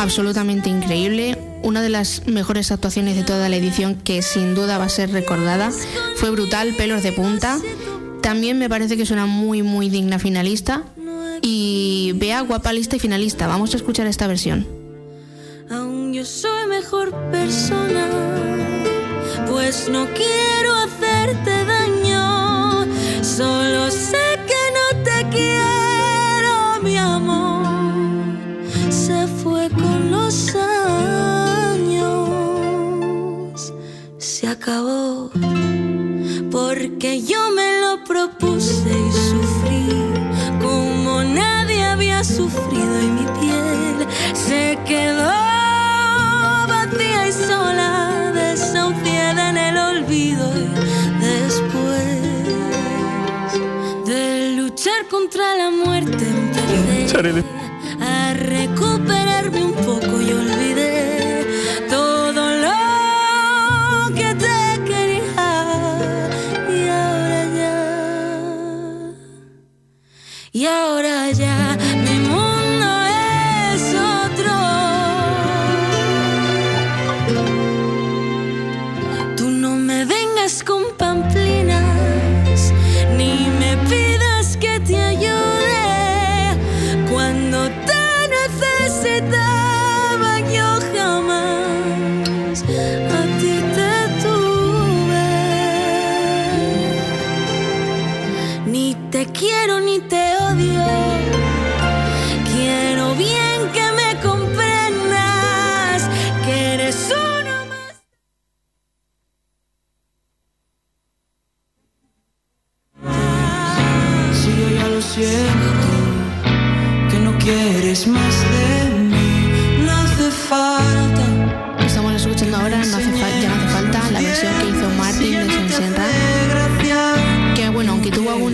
absolutamente 0.00 0.68
increíble, 0.68 1.38
una 1.62 1.80
de 1.80 1.90
las 1.90 2.26
mejores 2.26 2.72
actuaciones 2.72 3.14
de 3.14 3.22
toda 3.22 3.48
la 3.48 3.54
edición 3.54 3.94
que 3.94 4.20
sin 4.20 4.56
duda 4.56 4.78
va 4.78 4.86
a 4.86 4.88
ser 4.88 5.12
recordada. 5.12 5.70
Fue 6.16 6.30
brutal, 6.30 6.74
pelos 6.74 7.04
de 7.04 7.12
punta. 7.12 7.60
También 8.20 8.58
me 8.58 8.68
parece 8.68 8.96
que 8.96 9.04
es 9.04 9.12
una 9.12 9.26
muy 9.26 9.62
muy 9.62 9.88
digna 9.88 10.18
finalista. 10.18 10.82
Y 11.40 12.14
Bea, 12.16 12.40
guapa 12.40 12.72
lista 12.72 12.96
y 12.96 12.98
finalista. 12.98 13.46
Vamos 13.46 13.72
a 13.72 13.76
escuchar 13.76 14.08
esta 14.08 14.26
versión. 14.26 14.66
Aún 15.70 16.12
yo 16.12 16.24
soy 16.24 16.66
mejor 16.66 17.14
persona, 17.30 18.08
pues 19.48 19.88
no 19.88 20.08
quiero 20.14 20.74
hacerte 20.74 21.64
daño. 21.64 22.86
Solo 23.22 23.88
sé 23.90 24.16
que 24.46 24.54
no 24.72 25.04
te 25.04 25.36
quiero, 25.36 25.75
acabó. 34.56 35.30
Porque 36.50 37.22
yo 37.22 37.50
me 37.52 37.80
lo 37.80 38.04
propuse 38.04 38.90
y 39.08 39.12
sufrí 39.28 39.88
como 40.60 41.22
nadie 41.22 41.84
había 41.84 42.24
sufrido 42.24 43.02
y 43.02 43.10
mi 43.18 43.26
piel 43.40 44.06
se 44.32 44.78
quedó 44.86 45.30
vacía 46.72 47.28
y 47.28 47.32
sola, 47.32 48.32
desahuciada 48.34 49.50
en 49.50 49.56
el 49.58 49.76
olvido 49.76 50.46
y 50.56 50.68
después 51.20 52.22
de 54.06 54.52
luchar 54.56 55.06
contra 55.10 55.54
la 55.56 55.70
muerte 55.70 56.24
empecé 56.26 57.44
a 58.00 58.32
recuperarme 58.34 59.64
un 59.64 59.74
poco 59.74 60.20
y 60.20 60.32
olvidé 60.32 60.55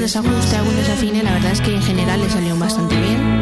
desajuste, 0.03 0.57
algún 0.57 0.75
desafine, 0.75 1.23
la 1.23 1.33
verdad 1.35 1.53
es 1.53 1.61
que 1.61 1.73
en 1.73 1.83
general 1.83 2.21
le 2.21 2.29
salió 2.29 2.59
bastante 2.59 2.97
bien. 3.01 3.42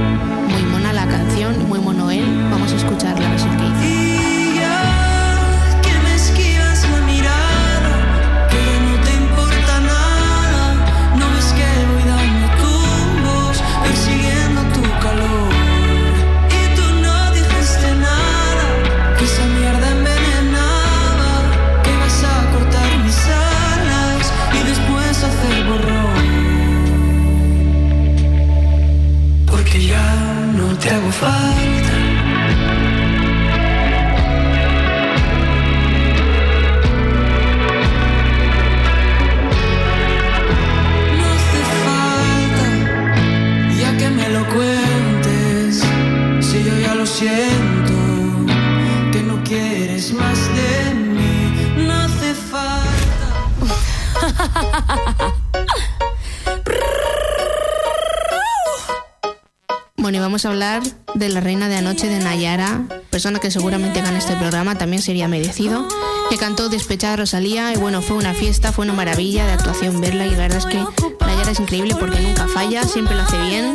De 61.21 61.29
la 61.29 61.41
reina 61.41 61.69
de 61.69 61.77
anoche 61.77 62.09
de 62.09 62.19
Nayara, 62.19 62.83
persona 63.11 63.39
que 63.39 63.51
seguramente 63.51 64.01
gana 64.01 64.19
este 64.19 64.35
programa, 64.37 64.77
también 64.77 65.03
sería 65.03 65.29
merecido, 65.29 65.87
que 66.31 66.39
cantó 66.39 66.71
Despechada 66.71 67.17
Rosalía 67.17 67.73
y 67.75 67.77
bueno, 67.77 68.01
fue 68.01 68.17
una 68.17 68.33
fiesta, 68.33 68.73
fue 68.73 68.87
una 68.87 68.95
maravilla 68.95 69.47
de 69.47 69.53
actuación 69.53 70.01
verla 70.01 70.27
y 70.27 70.31
la 70.31 70.39
verdad 70.39 70.59
es 70.59 70.67
que 70.67 70.83
Nayara 71.21 71.51
es 71.51 71.61
increíble 71.61 71.95
porque 72.01 72.19
nunca 72.21 72.49
falla, 72.49 72.85
siempre 72.85 73.15
lo 73.15 73.23
hace 73.23 73.39
bien. 73.43 73.73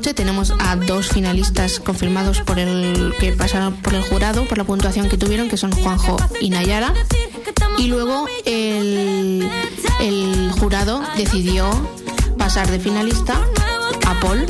Tenemos 0.00 0.52
a 0.60 0.76
dos 0.76 1.08
finalistas 1.08 1.80
confirmados 1.80 2.40
por 2.42 2.58
el 2.58 3.12
que 3.18 3.32
pasaron 3.32 3.74
por 3.74 3.94
el 3.94 4.02
jurado, 4.02 4.44
por 4.44 4.56
la 4.56 4.64
puntuación 4.64 5.08
que 5.08 5.16
tuvieron, 5.16 5.48
que 5.48 5.56
son 5.56 5.72
Juanjo 5.72 6.16
y 6.40 6.50
Nayara. 6.50 6.94
Y 7.78 7.88
luego 7.88 8.26
el, 8.44 9.48
el 10.00 10.50
jurado 10.52 11.02
decidió 11.16 11.68
pasar 12.38 12.70
de 12.70 12.78
finalista 12.78 13.40
a 14.06 14.20
Paul, 14.20 14.46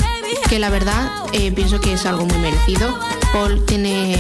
que 0.49 0.59
la 0.59 0.69
verdad 0.69 1.11
eh, 1.33 1.51
pienso 1.53 1.81
que 1.81 1.95
es 1.95 2.05
algo 2.05 2.27
muy 2.27 2.39
merecido. 2.39 2.99
Paul 3.33 3.65
tiene 3.65 4.19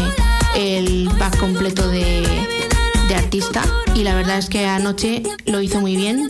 el 0.56 1.10
pack 1.18 1.38
completo 1.38 1.88
de, 1.88 2.26
de 3.08 3.14
artista 3.14 3.62
y 3.94 4.02
la 4.02 4.14
verdad 4.14 4.38
es 4.38 4.48
que 4.48 4.66
anoche 4.66 5.22
lo 5.44 5.60
hizo 5.60 5.80
muy 5.80 5.94
bien 5.94 6.28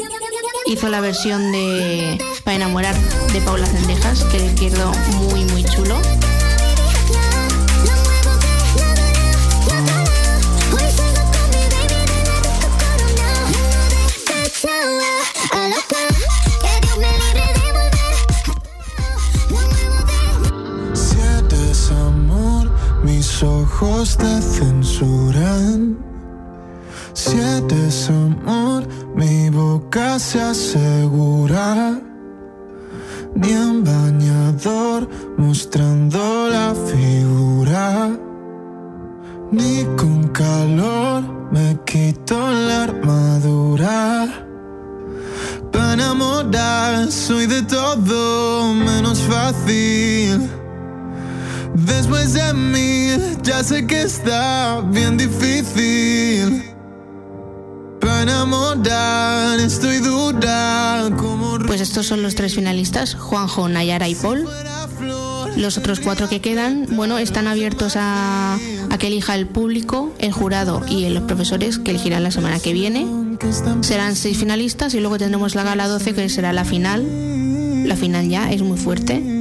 hizo 0.69 0.89
la 0.89 1.01
versión 1.01 1.51
de 1.53 2.19
Para 2.45 2.57
enamorar 2.57 2.95
de 3.33 3.41
Paula 3.41 3.66
Cendejas, 3.66 4.25
que 4.25 4.55
quedó 4.55 4.93
muy 5.21 5.45
muy 5.47 5.64
chulo. 5.64 5.99
Ojos 23.41 24.16
te 24.16 24.43
censuran. 24.43 25.97
Si 27.12 27.39
eres 27.39 28.11
amor, 28.11 28.68
boca 29.89 30.18
se 30.18 30.39
asegura. 30.41 31.99
Ni 33.34 33.51
en 33.53 33.84
bañador 33.84 35.09
mostrando 35.39 36.49
la 36.51 36.74
figura. 36.74 38.11
Ni 39.51 39.84
con 39.97 40.28
calor 40.28 41.22
me 41.51 41.78
quito 41.86 42.36
la 42.51 42.84
armadura. 42.84 44.26
Para 45.72 45.95
enamorar 45.95 47.11
soy 47.11 47.47
de 47.47 47.62
todo 47.62 48.74
menos 48.74 49.20
fácil. 49.20 50.51
Después 51.74 52.34
de 52.34 52.53
mí, 52.53 53.16
ya 53.43 53.64
sé 53.64 53.86
que 53.86 54.03
está 54.03 54.82
bien 54.93 55.16
difícil. 55.16 56.68
Pues 61.66 61.81
estos 61.81 62.07
son 62.07 62.23
los 62.23 62.35
tres 62.35 62.55
finalistas, 62.55 63.14
Juanjo, 63.14 63.69
Nayara 63.69 64.09
y 64.09 64.14
Paul. 64.14 64.47
Los 65.57 65.77
otros 65.77 66.01
cuatro 66.01 66.29
que 66.29 66.41
quedan, 66.41 66.87
bueno, 66.91 67.19
están 67.19 67.47
abiertos 67.47 67.95
a, 67.97 68.55
a 68.55 68.99
que 68.99 69.09
elija 69.09 69.35
el 69.35 69.47
público, 69.47 70.12
el 70.19 70.33
jurado 70.33 70.83
y 70.89 71.09
los 71.09 71.25
profesores 71.25 71.79
que 71.79 71.91
elegirán 71.91 72.23
la 72.23 72.31
semana 72.31 72.61
que 72.61 72.73
viene. 72.73 73.07
Serán 73.83 74.14
seis 74.16 74.39
finalistas 74.39 74.95
y 74.95 75.01
luego 75.01 75.19
tendremos 75.19 75.55
la 75.55 75.64
gala 75.64 75.89
12 75.89 76.14
que 76.14 76.29
será 76.29 76.53
la 76.53 76.64
final. 76.64 77.05
La 77.89 77.97
final 77.97 78.29
ya 78.29 78.51
es 78.53 78.62
muy 78.62 78.79
fuerte. 78.79 79.38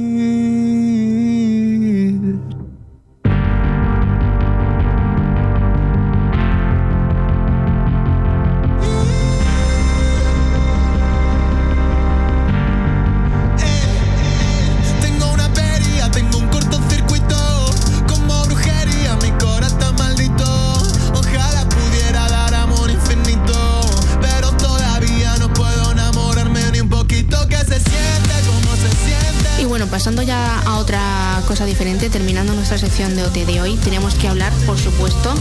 Sección 32.78 33.16
de 33.16 33.24
OT 33.24 33.44
de 33.44 33.60
hoy, 33.60 33.76
tenemos 33.82 34.14
que 34.14 34.28
hablar, 34.28 34.52
por 34.64 34.78
supuesto, 34.78 35.34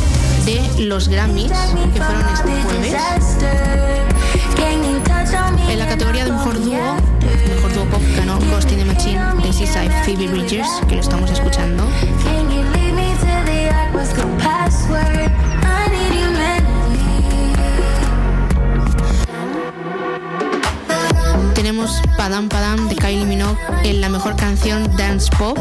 de 0.45 0.85
los 0.85 1.07
Grammys 1.07 1.51
que 1.93 2.01
fueron 2.01 2.25
este 2.33 2.63
jueves. 2.63 2.95
En 5.69 5.79
la 5.79 5.87
categoría 5.87 6.25
de 6.25 6.31
mejor 6.31 6.59
dúo, 6.59 6.95
mejor 7.55 7.73
dúo 7.75 7.85
pop 7.85 8.01
ganó 8.15 8.39
Ghost 8.39 8.71
in 8.71 8.79
the 8.79 8.85
Machine 8.85 9.19
de 9.43 9.53
Seaside 9.53 9.91
Phoebe 10.03 10.27
Bridgers, 10.27 10.67
que 10.87 10.95
lo 10.95 11.01
estamos 11.01 11.29
escuchando. 11.29 11.83
Tenemos 21.53 22.01
Padam 22.17 22.49
Padam 22.49 22.87
de 22.87 22.95
Kylie 22.95 23.25
Minogue 23.25 23.59
en 23.83 24.01
la 24.01 24.09
mejor 24.09 24.35
canción 24.35 24.89
Dance 24.97 25.29
Pop. 25.37 25.57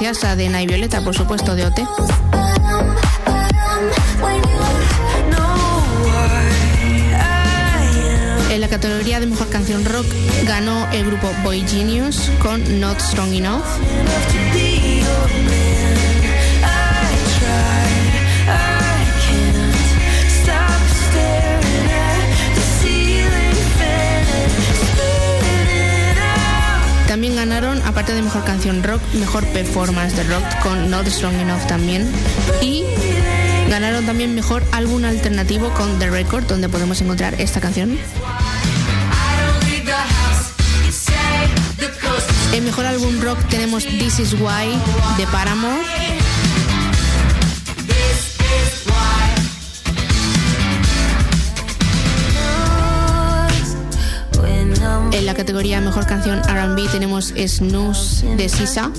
Gracias 0.00 0.24
a 0.24 0.62
y 0.62 0.66
Violeta, 0.66 1.00
por 1.00 1.14
supuesto, 1.14 1.56
de 1.56 1.66
OT. 1.66 1.80
En 8.50 8.60
la 8.60 8.68
categoría 8.68 9.18
de 9.18 9.26
mejor 9.26 9.48
canción 9.48 9.84
rock 9.84 10.06
ganó 10.46 10.86
el 10.92 11.04
grupo 11.04 11.28
Boy 11.42 11.64
Genius 11.66 12.30
con 12.40 12.80
Not 12.80 13.00
Strong 13.00 13.34
Enough. 13.34 13.64
Ganaron, 27.38 27.80
aparte 27.82 28.14
de 28.14 28.22
mejor 28.22 28.42
canción 28.42 28.82
rock, 28.82 29.00
mejor 29.14 29.46
performance 29.46 30.16
de 30.16 30.24
rock 30.24 30.42
con 30.60 30.90
Not 30.90 31.06
Strong 31.06 31.36
Enough 31.36 31.68
también. 31.68 32.10
Y 32.60 32.82
ganaron 33.70 34.04
también 34.06 34.34
mejor 34.34 34.64
álbum 34.72 35.04
alternativo 35.04 35.72
con 35.74 36.00
The 36.00 36.10
Record, 36.10 36.48
donde 36.48 36.68
podemos 36.68 37.00
encontrar 37.00 37.40
esta 37.40 37.60
canción. 37.60 37.96
En 42.52 42.64
mejor 42.64 42.86
álbum 42.86 43.20
rock 43.20 43.38
tenemos 43.48 43.84
This 43.84 44.18
Is 44.18 44.32
Why 44.32 44.76
de 45.16 45.26
Paramore. 45.28 46.17
En 55.12 55.26
la 55.26 55.34
categoría 55.34 55.80
mejor 55.80 56.06
canción 56.06 56.40
RB 56.40 56.90
tenemos 56.90 57.32
Snooze 57.36 58.26
de 58.36 58.48
Sisa. 58.48 58.90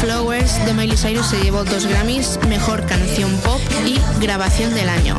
Flowers 0.00 0.66
de 0.66 0.74
Miley 0.74 0.96
Cyrus 0.96 1.26
se 1.26 1.42
llevó 1.42 1.64
dos 1.64 1.86
Grammys, 1.86 2.38
mejor 2.48 2.84
canción 2.86 3.30
pop 3.38 3.60
y 3.86 3.98
grabación 4.20 4.74
del 4.74 4.88
año. 4.88 5.18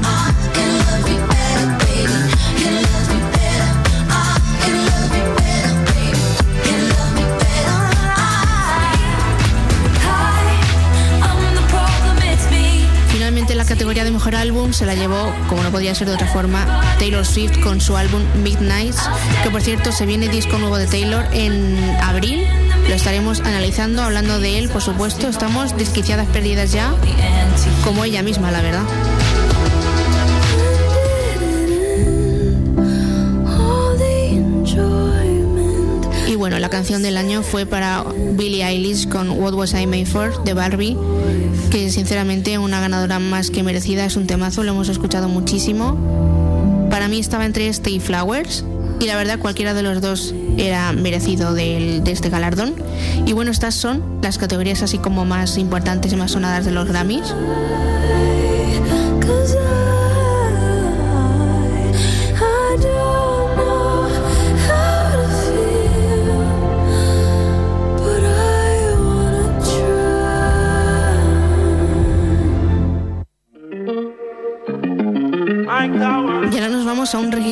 Categoría 13.73 14.03
de 14.03 14.11
mejor 14.11 14.35
álbum 14.35 14.71
se 14.71 14.85
la 14.85 14.93
llevó, 14.93 15.33
como 15.49 15.63
no 15.63 15.71
podía 15.71 15.95
ser 15.95 16.07
de 16.07 16.13
otra 16.13 16.27
forma, 16.27 16.79
Taylor 16.99 17.25
Swift 17.25 17.59
con 17.63 17.81
su 17.81 17.97
álbum 17.97 18.21
Midnights, 18.43 19.09
que 19.41 19.49
por 19.49 19.63
cierto 19.63 19.91
se 19.91 20.05
viene 20.05 20.27
disco 20.27 20.59
nuevo 20.59 20.77
de 20.77 20.85
Taylor 20.85 21.25
en 21.33 21.75
abril. 21.99 22.45
Lo 22.87 22.93
estaremos 22.93 23.39
analizando, 23.39 24.03
hablando 24.03 24.39
de 24.39 24.59
él, 24.59 24.69
por 24.69 24.83
supuesto. 24.83 25.27
Estamos 25.27 25.75
desquiciadas 25.75 26.27
perdidas 26.27 26.71
ya, 26.71 26.93
como 27.83 28.05
ella 28.05 28.21
misma, 28.21 28.51
la 28.51 28.61
verdad. 28.61 28.83
Y 36.27 36.35
bueno, 36.35 36.59
la 36.59 36.69
canción 36.69 37.01
del 37.01 37.17
año 37.17 37.41
fue 37.41 37.65
para 37.65 38.03
Billie 38.33 38.63
Eilish 38.63 39.09
con 39.09 39.31
What 39.31 39.55
Was 39.55 39.73
I 39.73 39.87
Made 39.87 40.05
For 40.05 40.43
de 40.43 40.53
Barbie, 40.53 40.95
que 41.73 41.89
sinceramente 41.89 42.59
una 42.59 42.79
ganadora 42.79 43.17
más 43.17 43.49
que 43.49 43.63
merecida, 43.63 44.05
es 44.05 44.15
un 44.15 44.27
temazo, 44.27 44.61
lo 44.61 44.73
hemos 44.73 44.89
escuchado 44.89 45.27
muchísimo. 45.27 46.87
Para 46.91 47.07
mí 47.07 47.19
estaba 47.19 47.47
entre 47.47 47.67
este 47.67 47.89
y 47.89 47.99
Flowers, 47.99 48.63
y 48.99 49.07
la 49.07 49.15
verdad 49.15 49.39
cualquiera 49.39 49.73
de 49.73 49.81
los 49.81 49.99
dos 49.99 50.35
era 50.57 50.93
merecido 50.93 51.55
de 51.55 52.03
este 52.05 52.29
galardón. 52.29 52.75
Y 53.25 53.33
bueno, 53.33 53.49
estas 53.49 53.73
son 53.73 54.19
las 54.21 54.37
categorías 54.37 54.83
así 54.83 54.99
como 54.99 55.25
más 55.25 55.57
importantes 55.57 56.13
y 56.13 56.15
más 56.15 56.29
sonadas 56.29 56.63
de 56.63 56.73
los 56.73 56.87
Grammys. 56.87 57.33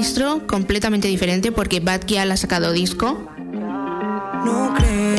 Registro 0.02 0.48
completamente 0.48 1.08
diferente 1.08 1.52
porque 1.52 1.80
Bad 1.80 2.08
Gyal 2.08 2.32
ha 2.32 2.38
sacado 2.38 2.72
disco. 2.72 3.30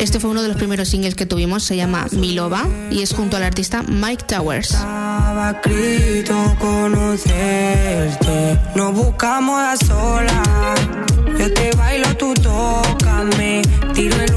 Este 0.00 0.18
fue 0.18 0.30
uno 0.30 0.42
de 0.42 0.48
los 0.48 0.56
primeros 0.56 0.88
singles 0.88 1.14
que 1.14 1.24
tuvimos, 1.24 1.62
se 1.62 1.76
llama 1.76 2.08
Milova 2.10 2.66
y 2.90 3.02
es 3.02 3.14
junto 3.14 3.36
al 3.36 3.44
artista 3.44 3.84
Mike 3.84 4.24
Towers. 4.26 4.72
Estaba 4.72 5.52
escrito 5.52 6.56
conocerte. 6.58 8.58
No 8.74 8.90
buscamos 8.90 9.60
a 9.60 9.76
solas. 9.76 10.80
Yo 11.38 11.54
te 11.54 11.70
bailo, 11.76 12.16
tú 12.16 12.34
tócame. 12.34 13.62
Tiro 13.94 14.16
el 14.16 14.30
humo 14.30 14.30
en 14.30 14.31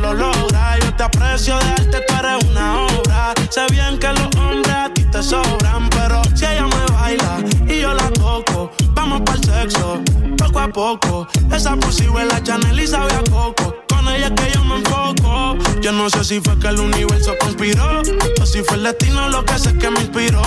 lo 0.00 0.14
logra. 0.14 0.78
Yo 0.78 0.94
te 0.94 1.02
aprecio 1.02 1.58
de 1.58 1.70
arte, 1.70 2.04
tú 2.06 2.14
eres 2.14 2.44
una 2.44 2.86
obra. 2.86 3.34
Sé 3.50 3.66
bien 3.70 3.98
que 3.98 4.08
los 4.08 4.34
hombres 4.36 4.74
a 4.74 4.92
ti 4.92 5.04
te 5.04 5.22
sobran, 5.22 5.88
pero 5.90 6.22
si 6.34 6.44
ella 6.44 6.66
me 6.66 6.94
baila 6.94 7.38
y 7.66 7.80
yo 7.80 7.94
la 7.94 8.10
toco, 8.10 8.70
vamos 8.94 9.20
pa'l 9.22 9.44
sexo, 9.44 10.00
poco 10.36 10.58
a 10.58 10.68
poco. 10.68 11.28
Esa 11.52 11.76
posible 11.76 12.24
la 12.26 12.42
Chanel 12.42 12.80
y 12.80 12.86
sabe 12.86 13.12
a 13.12 13.22
coco. 13.30 13.89
Ella 14.14 14.34
que 14.34 14.50
yo 14.52 14.64
me 14.64 14.76
enfoco. 14.76 15.56
Yo 15.80 15.92
no 15.92 16.10
sé 16.10 16.24
si 16.24 16.40
fue 16.40 16.58
que 16.58 16.68
el 16.68 16.78
universo 16.78 17.34
conspiró 17.40 18.02
o 18.40 18.46
si 18.46 18.62
fue 18.62 18.76
el 18.76 18.84
destino 18.84 19.28
lo 19.28 19.44
que 19.44 19.58
sé 19.58 19.76
que 19.78 19.90
me 19.90 20.00
inspiró. 20.00 20.42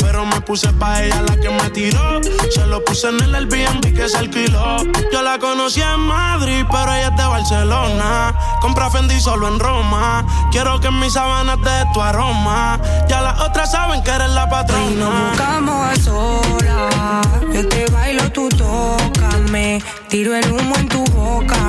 Pero 0.00 0.24
me 0.24 0.40
puse 0.40 0.72
pa' 0.72 1.02
ella 1.02 1.22
la 1.22 1.36
que 1.36 1.50
me 1.50 1.70
tiró. 1.70 2.20
Se 2.50 2.66
lo 2.66 2.84
puse 2.84 3.08
en 3.08 3.20
el 3.20 3.34
Airbnb 3.34 3.94
que 3.94 4.08
se 4.08 4.16
alquiló. 4.18 4.78
Yo 5.12 5.22
la 5.22 5.38
conocí 5.38 5.80
en 5.82 6.00
Madrid, 6.00 6.64
pero 6.70 6.92
ella 6.94 7.08
es 7.08 7.16
de 7.16 7.26
Barcelona. 7.26 8.34
Compra 8.60 8.90
Fendi 8.90 9.20
solo 9.20 9.48
en 9.48 9.58
Roma. 9.58 10.24
Quiero 10.50 10.80
que 10.80 10.88
en 10.88 10.98
mis 11.00 11.12
sábanas 11.12 11.58
de 11.62 11.84
tu 11.92 12.00
aroma. 12.00 12.80
Ya 13.08 13.20
las 13.20 13.40
otras 13.40 13.70
saben 13.70 14.02
que 14.02 14.10
eres 14.10 14.30
la 14.30 14.44
Y 14.44 14.46
nos 14.46 14.50
patrona. 14.50 15.28
buscamos 15.30 15.86
a 15.86 15.96
solas. 15.96 17.26
Yo 17.52 17.68
te 17.68 17.86
bailo, 17.90 18.30
tú 18.32 18.48
tócame. 18.48 19.82
Tiro 20.08 20.34
el 20.34 20.50
humo 20.50 20.76
en 20.76 20.88
tu 20.88 21.04
boca. 21.06 21.68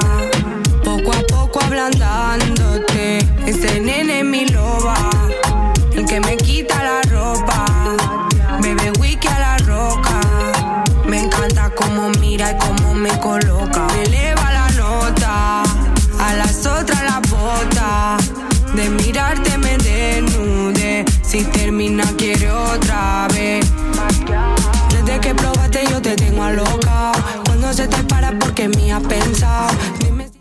Ablandándote. 1.69 3.19
Ese 3.45 3.79
nene 3.79 4.21
es 4.21 4.25
mi 4.25 4.47
loba. 4.47 4.95
El 5.93 6.03
que 6.03 6.19
me 6.19 6.35
quita 6.35 6.83
la 6.83 7.01
ropa. 7.11 7.63
Bebe 8.59 8.91
whisky 8.99 9.27
a 9.27 9.39
la 9.39 9.57
roca. 9.59 10.19
Me 11.05 11.25
encanta 11.25 11.69
cómo 11.75 12.09
mira 12.19 12.53
y 12.53 12.57
cómo 12.57 12.95
me 12.95 13.11
coloca. 13.19 13.85
Me 13.93 14.03
eleva 14.05 14.51
la 14.51 14.69
nota. 14.71 15.61
A 16.19 16.33
las 16.33 16.65
otras 16.65 17.03
las 17.03 17.21
bota. 17.29 18.17
De 18.73 18.89
mirarte 18.89 19.55
me 19.59 19.77
desnude. 19.77 21.05
Si 21.21 21.43
termina 21.43 22.03
quiere 22.17 22.49
otra 22.49 23.27
vez. 23.31 23.63
Desde 24.89 25.19
que 25.19 25.35
probaste 25.35 25.83
yo 25.87 26.01
te 26.01 26.15
tengo 26.15 26.41
a 26.41 26.51
loca. 26.51 27.11
Cuando 27.45 27.71
se 27.73 27.87
te 27.87 28.01
para 28.05 28.31
porque 28.39 28.67
mía 28.69 28.99
pensado. 29.07 29.69
Dime 29.99 30.27
si 30.29 30.38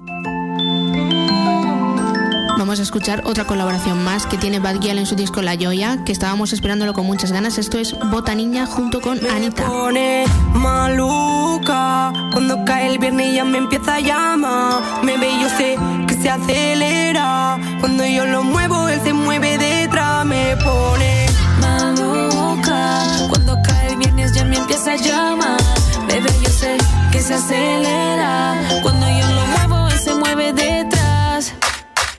Vamos 2.58 2.80
a 2.80 2.82
escuchar 2.82 3.22
otra 3.24 3.46
colaboración 3.46 4.02
más 4.04 4.26
que 4.26 4.36
tiene 4.36 4.58
Bad 4.58 4.80
Gyal 4.80 4.98
en 4.98 5.06
su 5.06 5.14
disco 5.14 5.40
La 5.40 5.56
Joya, 5.58 6.04
que 6.04 6.12
estábamos 6.12 6.52
esperándolo 6.52 6.92
con 6.92 7.06
muchas 7.06 7.32
ganas. 7.32 7.56
Esto 7.56 7.78
es 7.78 7.96
Bota 8.10 8.34
Niña 8.34 8.66
junto 8.66 9.00
con 9.00 9.22
me 9.22 9.30
Anita. 9.30 9.64
pone 9.64 10.24
maluca. 10.54 12.12
Cuando 12.32 12.64
cae 12.66 12.88
el 12.88 12.98
viernes 12.98 13.34
ya 13.34 13.44
me 13.44 13.58
empieza 13.58 13.94
a 13.94 14.00
llamar. 14.00 14.82
Me 15.02 15.16
ve 15.16 15.30
y 15.30 15.40
yo 15.40 15.48
sé 15.50 15.76
que 16.08 16.14
se 16.14 16.28
acelera. 16.28 17.58
Cuando 17.80 18.04
yo 18.06 18.26
lo 18.26 18.42
muevo, 18.42 18.88
él 18.88 19.00
se 19.02 19.12
mueve 19.12 19.56
detrás. 19.56 20.26
Me 20.26 20.56
pone 20.56 21.26
maluca. 21.60 23.02
Cuando 23.30 23.56
cae 23.62 23.92
el 23.92 23.96
viernes 23.96 24.34
ya 24.34 24.44
me 24.44 24.56
empieza 24.56 24.92
a 24.92 24.96
llamar. 24.96 25.60
Bebé, 26.08 26.30
yo 26.42 26.50
sé 26.50 26.76
que 27.12 27.20
se 27.20 27.34
acelera. 27.34 28.56
Cuando 28.82 29.06
yo 29.08 29.26
lo 29.28 29.46
muevo, 29.46 29.57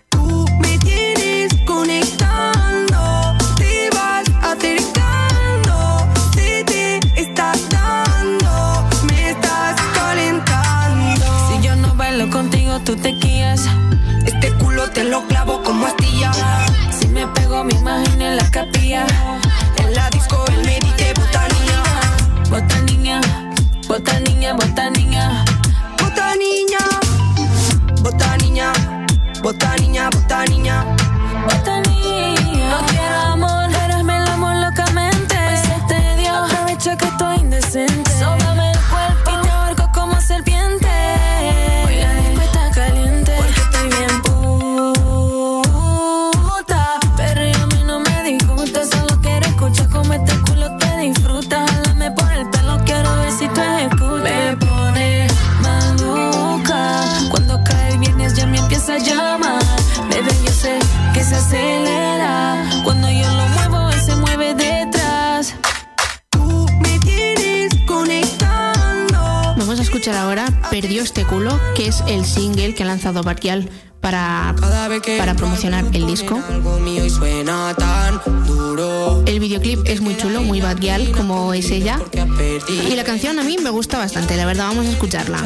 Tú 0.10 0.46
me 0.60 0.78
tienes 0.80 1.54
conectando, 1.66 3.34
te 3.58 3.90
vas 3.96 4.26
acercando, 4.42 6.06
se 6.34 6.66
te 6.66 7.00
está 7.16 7.54
dando, 7.72 8.90
me 9.08 9.30
estás 9.30 9.80
calentando. 9.94 11.26
Si 11.48 11.66
yo 11.66 11.78
no 11.78 11.96
bailo 11.96 12.30
contigo, 12.30 12.78
tú 12.82 12.98
te 12.98 13.14
guías. 13.14 13.66
Este 14.26 14.52
culo 14.56 14.90
te 14.92 15.06
lo 15.06 15.26
clavo 15.28 15.64
como 15.64 15.86
astilla. 15.88 16.34
Si 16.92 17.08
me 17.08 17.26
pego, 17.26 17.64
me 17.64 17.74
imagino 17.74 18.26
en 18.26 18.36
la 18.36 18.52
capilla. 18.52 19.08
Bota 29.42 29.76
niña, 29.78 30.10
bota 30.10 30.46
niña. 30.46 30.84
Bota 30.84 30.89
Perdió 71.00 71.14
este 71.14 71.24
culo, 71.24 71.58
que 71.78 71.88
es 71.88 72.04
el 72.08 72.26
single 72.26 72.76
que 72.76 72.84
ha 72.84 72.86
lanzado 72.86 73.24
Bad 73.24 73.38
Gyal 73.40 73.70
para, 74.02 74.54
para 75.18 75.34
promocionar 75.34 75.86
el 75.94 76.06
disco. 76.06 76.38
El 79.26 79.40
videoclip 79.40 79.80
es 79.86 80.02
muy 80.02 80.18
chulo, 80.18 80.42
muy 80.42 80.60
Bad 80.60 80.80
como 81.16 81.54
es 81.54 81.72
ella. 81.72 82.02
Y 82.68 82.96
la 82.96 83.06
canción 83.06 83.40
a 83.40 83.44
mí 83.44 83.56
me 83.64 83.70
gusta 83.70 83.98
bastante, 83.98 84.36
la 84.36 84.46
verdad, 84.46 84.68
vamos 84.68 84.88
a 84.88 84.90
escucharla. 84.90 85.40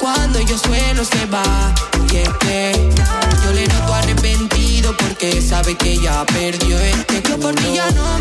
Cuando 0.00 0.40
yo 0.40 0.58
sueno 0.58 1.04
se 1.04 1.26
va 1.26 1.72
yo 3.44 3.52
le 3.52 3.66
noto 3.66 3.92
arrepentido 3.92 4.96
Porque 4.96 5.42
sabe 5.42 5.76
que 5.76 5.98
ya 5.98 6.24
perdió 6.26 6.78
este 6.78 7.22
Yo 7.28 7.40
por 7.40 7.54
ti 7.56 7.74
ya 7.74 7.90
no 7.90 8.18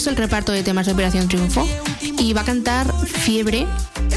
visto 0.00 0.08
el 0.08 0.16
reparto 0.16 0.52
de 0.52 0.62
temas 0.62 0.86
de 0.86 0.92
Operación 0.92 1.28
Triunfo 1.28 1.68
y 2.00 2.32
va 2.32 2.40
a 2.40 2.44
cantar 2.44 2.90
Fiebre, 3.04 3.66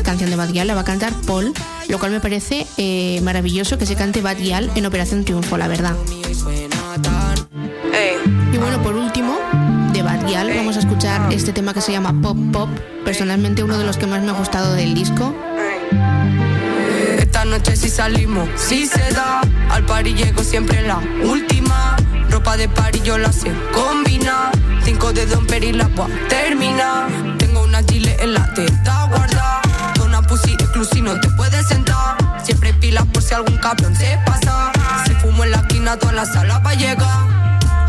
canción 0.02 0.30
de 0.30 0.38
Badial, 0.38 0.66
la 0.66 0.76
va 0.76 0.82
a 0.82 0.86
cantar 0.86 1.12
Paul, 1.28 1.52
lo 1.90 2.00
cual 2.00 2.14
me 2.14 2.22
parece 2.22 2.66
eh, 2.78 3.20
maravilloso 3.22 3.78
que 3.78 3.86
se 3.86 3.96
cante 3.96 4.22
Badial 4.22 4.72
en 4.76 4.86
Operación 4.86 5.26
Triunfo, 5.26 5.58
la 5.58 5.68
verdad. 5.68 5.94
Y 8.54 8.58
bueno, 8.58 8.82
por 8.82 8.96
último, 8.96 9.38
de 9.92 10.04
Badial 10.04 10.54
vamos 10.56 10.78
a 10.78 10.80
escuchar 10.80 11.34
este 11.34 11.52
tema 11.52 11.74
que 11.74 11.82
se 11.82 11.92
llama 11.92 12.16
Pop 12.22 12.38
Pop, 12.54 12.70
personalmente 13.04 13.62
uno 13.62 13.78
de 13.78 13.84
los 13.84 13.98
que 13.98 14.08
más 14.08 14.24
me 14.24 14.30
ha 14.30 14.36
gustado 14.36 14.76
del 14.76 14.94
disco 14.94 15.36
esta 17.20 17.44
noche 17.44 17.76
si 17.76 17.90
salimos, 17.90 18.48
si 18.56 18.86
se 18.86 19.12
da. 19.12 19.42
Al 19.70 19.86
pari 19.86 20.14
llego 20.14 20.46
siempre 20.46 20.82
la 20.82 21.00
última. 21.26 21.98
Ropa 22.30 22.56
de 22.56 22.70
pari 22.70 23.02
yo 23.04 23.18
la 23.18 23.34
sé 23.34 23.52
combina 23.74 24.53
5 24.94 25.14
de 25.14 25.26
Don 25.26 25.46
Peri 25.48 25.72
la 25.72 25.88
voy 25.88 26.12
terminar. 26.30 27.08
Tengo 27.40 27.64
una 27.64 27.84
chile 27.84 28.16
en 28.20 28.34
la 28.34 28.54
teta 28.54 29.08
guarda. 29.10 29.62
Dona 29.96 30.22
pussy 30.22 30.54
exclusiva, 30.54 31.14
no 31.14 31.20
te 31.20 31.30
puedes 31.30 31.68
sentar. 31.68 32.16
Siempre 32.44 32.74
pilas 32.74 33.06
por 33.08 33.24
si 33.24 33.34
algún 33.34 33.58
cabrón 33.58 33.96
se 33.96 34.20
pasa. 34.26 34.72
Si 35.06 35.14
fumo 35.16 35.44
en 35.46 35.52
la 35.52 35.58
esquina, 35.58 35.98
toda 35.98 36.14
la 36.14 36.26
sala 36.26 36.60
va 36.60 36.72
a 36.72 36.76
llegar. 36.76 37.20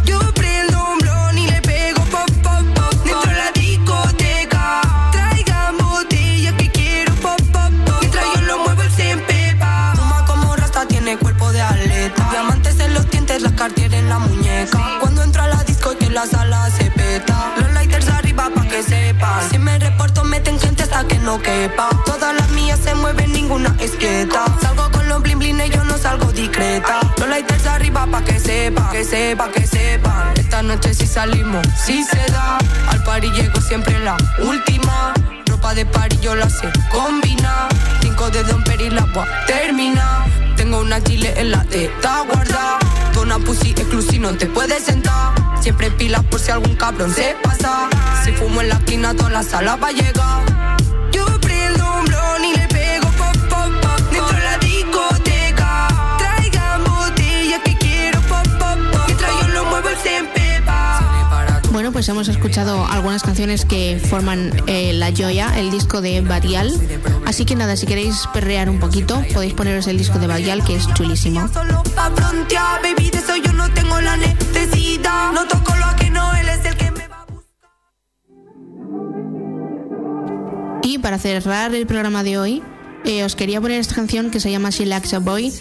Yo 0.07 0.19
prendo 0.33 0.93
un 0.93 0.99
blon 0.99 1.39
y 1.39 1.47
le 1.47 1.61
pego 1.61 2.03
pop, 2.05 2.31
pop, 2.43 2.65
pop. 2.75 2.95
Dentro 3.05 3.33
la 3.33 3.51
discoteca. 3.55 4.81
Traigan 5.13 5.77
botellas 5.77 6.55
que 6.55 6.71
quiero 6.71 7.15
pop, 7.17 7.41
pop, 7.53 7.73
pop. 7.85 7.97
Mientras 8.01 8.25
yo 8.35 8.41
lo 8.43 8.59
muevo, 8.65 8.83
él 8.83 8.93
se 8.93 9.11
empepa. 9.11 9.93
Como 10.27 10.57
rasta, 10.57 10.87
tiene 10.87 11.19
cuerpo 11.19 11.53
de 11.53 11.61
aleta. 11.61 12.29
Diamantes 12.31 12.81
en 12.81 12.95
los 12.95 13.11
dientes, 13.11 13.43
las 13.43 13.53
cartier 13.53 13.93
en 13.93 14.09
la 14.09 14.19
muñeca. 14.19 14.79
Cuando 15.01 15.23
entra 15.23 15.45
a 15.45 15.49
la 15.49 15.65
disco, 15.65 15.95
que 15.99 16.09
la 16.09 16.27
sala 16.27 16.71
se 16.71 16.84
los 17.15 17.73
lighters 17.75 18.09
arriba 18.09 18.51
pa' 18.53 18.67
que 18.67 18.83
sepan. 18.83 19.49
Si 19.49 19.57
me 19.59 19.79
reporto 19.79 20.25
meten 20.25 20.59
gente 20.59 20.83
hasta 20.83 21.07
que 21.07 21.17
no 21.21 21.41
quepa. 21.41 21.89
Todas 22.05 22.35
las 22.35 22.49
mías 22.51 22.81
se 22.83 22.93
mueven, 22.97 23.33
ninguna 23.33 23.77
es 23.79 23.93
quieta. 23.93 24.45
Salgo 24.61 24.91
con 24.91 25.09
los 25.09 25.23
bling 25.23 25.39
bling 25.39 25.63
yo 25.71 25.85
no 25.85 25.97
salgo 25.97 26.33
discreta. 26.33 26.99
Los 27.19 27.29
lighters 27.29 27.67
arriba 27.67 28.05
pa' 28.11 28.23
que 28.25 28.41
sepa, 28.41 28.91
que 28.91 29.05
sepa, 29.05 29.49
que 29.49 29.65
sepan. 29.65 30.33
Esta 30.37 30.63
noche 30.63 30.93
si 30.93 31.07
salimos, 31.07 31.65
si 31.85 32.03
se 32.03 32.19
da. 32.33 32.59
Al 32.89 33.05
party 33.05 33.31
llego 33.31 33.61
siempre 33.61 33.97
la 34.01 34.17
última. 34.41 35.15
Ropa 35.47 35.73
de 35.73 35.87
party 35.87 36.19
yo 36.19 36.35
la 36.35 36.51
sé 36.51 36.69
combinar. 36.91 37.69
Cinco 38.01 38.29
de 38.31 38.43
Don 38.43 38.65
Peri 38.65 38.91
la 38.91 39.05
voy 39.15 39.23
a 39.23 39.47
terminar. 39.47 40.25
Tengo 40.57 40.81
una 40.81 41.01
chile 41.01 41.33
en 41.37 41.53
la 41.53 41.63
teta 41.63 42.25
guarda. 43.15 43.37
Una 43.37 43.39
pussy 43.39 43.71
exclusiva 43.71 44.31
no 44.31 44.37
te 44.37 44.47
puedes 44.47 44.85
sentar. 44.85 45.35
Siempre 45.61 45.91
pilas 45.91 46.25
por 46.25 46.41
si 46.41 46.51
algún 46.51 46.77
cabrón 46.77 47.13
se 47.13 47.37
pasa. 47.43 47.89
Si 48.25 48.33
fumo 48.33 48.61
en 48.61 48.69
la 48.69 48.77
esquina 48.77 49.15
toda 49.15 49.31
la 49.31 49.43
sala 49.43 49.77
va 49.77 49.89
a 49.89 49.93
llegar. 49.93 50.84
Bueno, 61.75 61.91
pues 61.91 62.09
hemos 62.09 62.29
escuchado 62.29 62.87
algunas 62.87 63.25
canciones 63.25 63.65
que 63.65 64.01
forman 64.09 64.53
eh, 64.69 64.93
La 64.93 65.11
Joya, 65.11 65.59
el 65.59 65.73
disco 65.73 66.01
de 66.01 66.21
Barial. 66.21 66.73
Así 67.27 67.45
que 67.45 67.57
nada, 67.57 67.75
si 67.75 67.85
queréis 67.85 68.29
perrear 68.33 68.71
un 68.71 68.79
poquito, 68.79 69.21
podéis 69.35 69.55
poneros 69.55 69.89
el 69.89 69.99
disco 69.99 70.21
de 70.21 70.29
Barial, 70.29 70.63
que 70.63 70.77
es 70.77 70.87
chulísimo. 70.95 71.51
Y 80.85 80.99
para 80.99 81.19
cerrar 81.19 81.75
el 81.75 81.87
programa 81.89 82.23
de 82.23 82.39
hoy, 82.39 82.63
eh, 83.05 83.25
os 83.25 83.37
quería 83.37 83.61
poner 83.61 83.81
esta 83.81 83.95
canción 83.95 84.31
que 84.31 84.41
se 84.41 84.51
llama 84.51 84.71
She 84.71 84.87
Likes 84.87 85.15
a 85.15 85.19
Boy, 85.19 85.53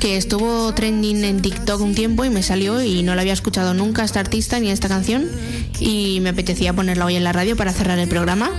que 0.00 0.16
estuvo 0.16 0.72
trending 0.74 1.24
en 1.24 1.42
TikTok 1.42 1.80
un 1.80 1.94
tiempo 1.94 2.24
y 2.24 2.30
me 2.30 2.42
salió 2.42 2.82
y 2.82 3.02
no 3.02 3.14
la 3.14 3.22
había 3.22 3.32
escuchado 3.32 3.74
nunca 3.74 4.04
esta 4.04 4.20
artista 4.20 4.58
ni 4.60 4.70
esta 4.70 4.88
canción 4.88 5.28
y 5.80 6.20
me 6.20 6.30
apetecía 6.30 6.72
ponerla 6.72 7.06
hoy 7.06 7.16
en 7.16 7.24
la 7.24 7.32
radio 7.32 7.56
para 7.56 7.72
cerrar 7.72 7.98
el 7.98 8.08
programa. 8.08 8.50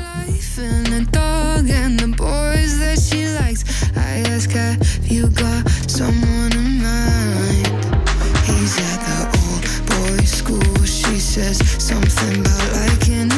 says 11.33 11.57
something 11.81 12.41
about 12.41 12.71
liking 12.73 13.29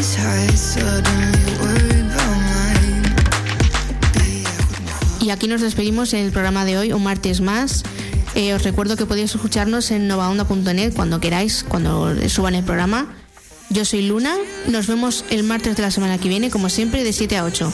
aquí 5.36 5.48
nos 5.50 5.60
despedimos 5.60 6.14
en 6.14 6.26
el 6.26 6.32
programa 6.32 6.64
de 6.64 6.78
hoy, 6.78 6.94
un 6.94 7.04
martes 7.04 7.42
más. 7.42 7.84
Eh, 8.36 8.54
os 8.54 8.64
recuerdo 8.64 8.96
que 8.96 9.06
podéis 9.06 9.36
escucharnos 9.36 9.92
en 9.92 10.08
novaonda.net 10.08 10.94
cuando 10.96 11.20
queráis, 11.20 11.66
cuando 11.68 12.16
suban 12.30 12.56
el 12.56 12.64
programa. 12.64 13.14
Yo 13.70 13.84
soy 13.84 14.08
Luna, 14.08 14.34
nos 14.68 14.88
vemos 14.88 15.26
el 15.30 15.44
martes 15.44 15.76
de 15.76 15.82
la 15.82 15.92
semana 15.92 16.18
que 16.20 16.30
viene, 16.30 16.50
como 16.50 16.70
siempre, 16.70 17.04
de 17.04 17.12
7 17.12 17.36
a 17.36 17.44
8. 17.44 17.74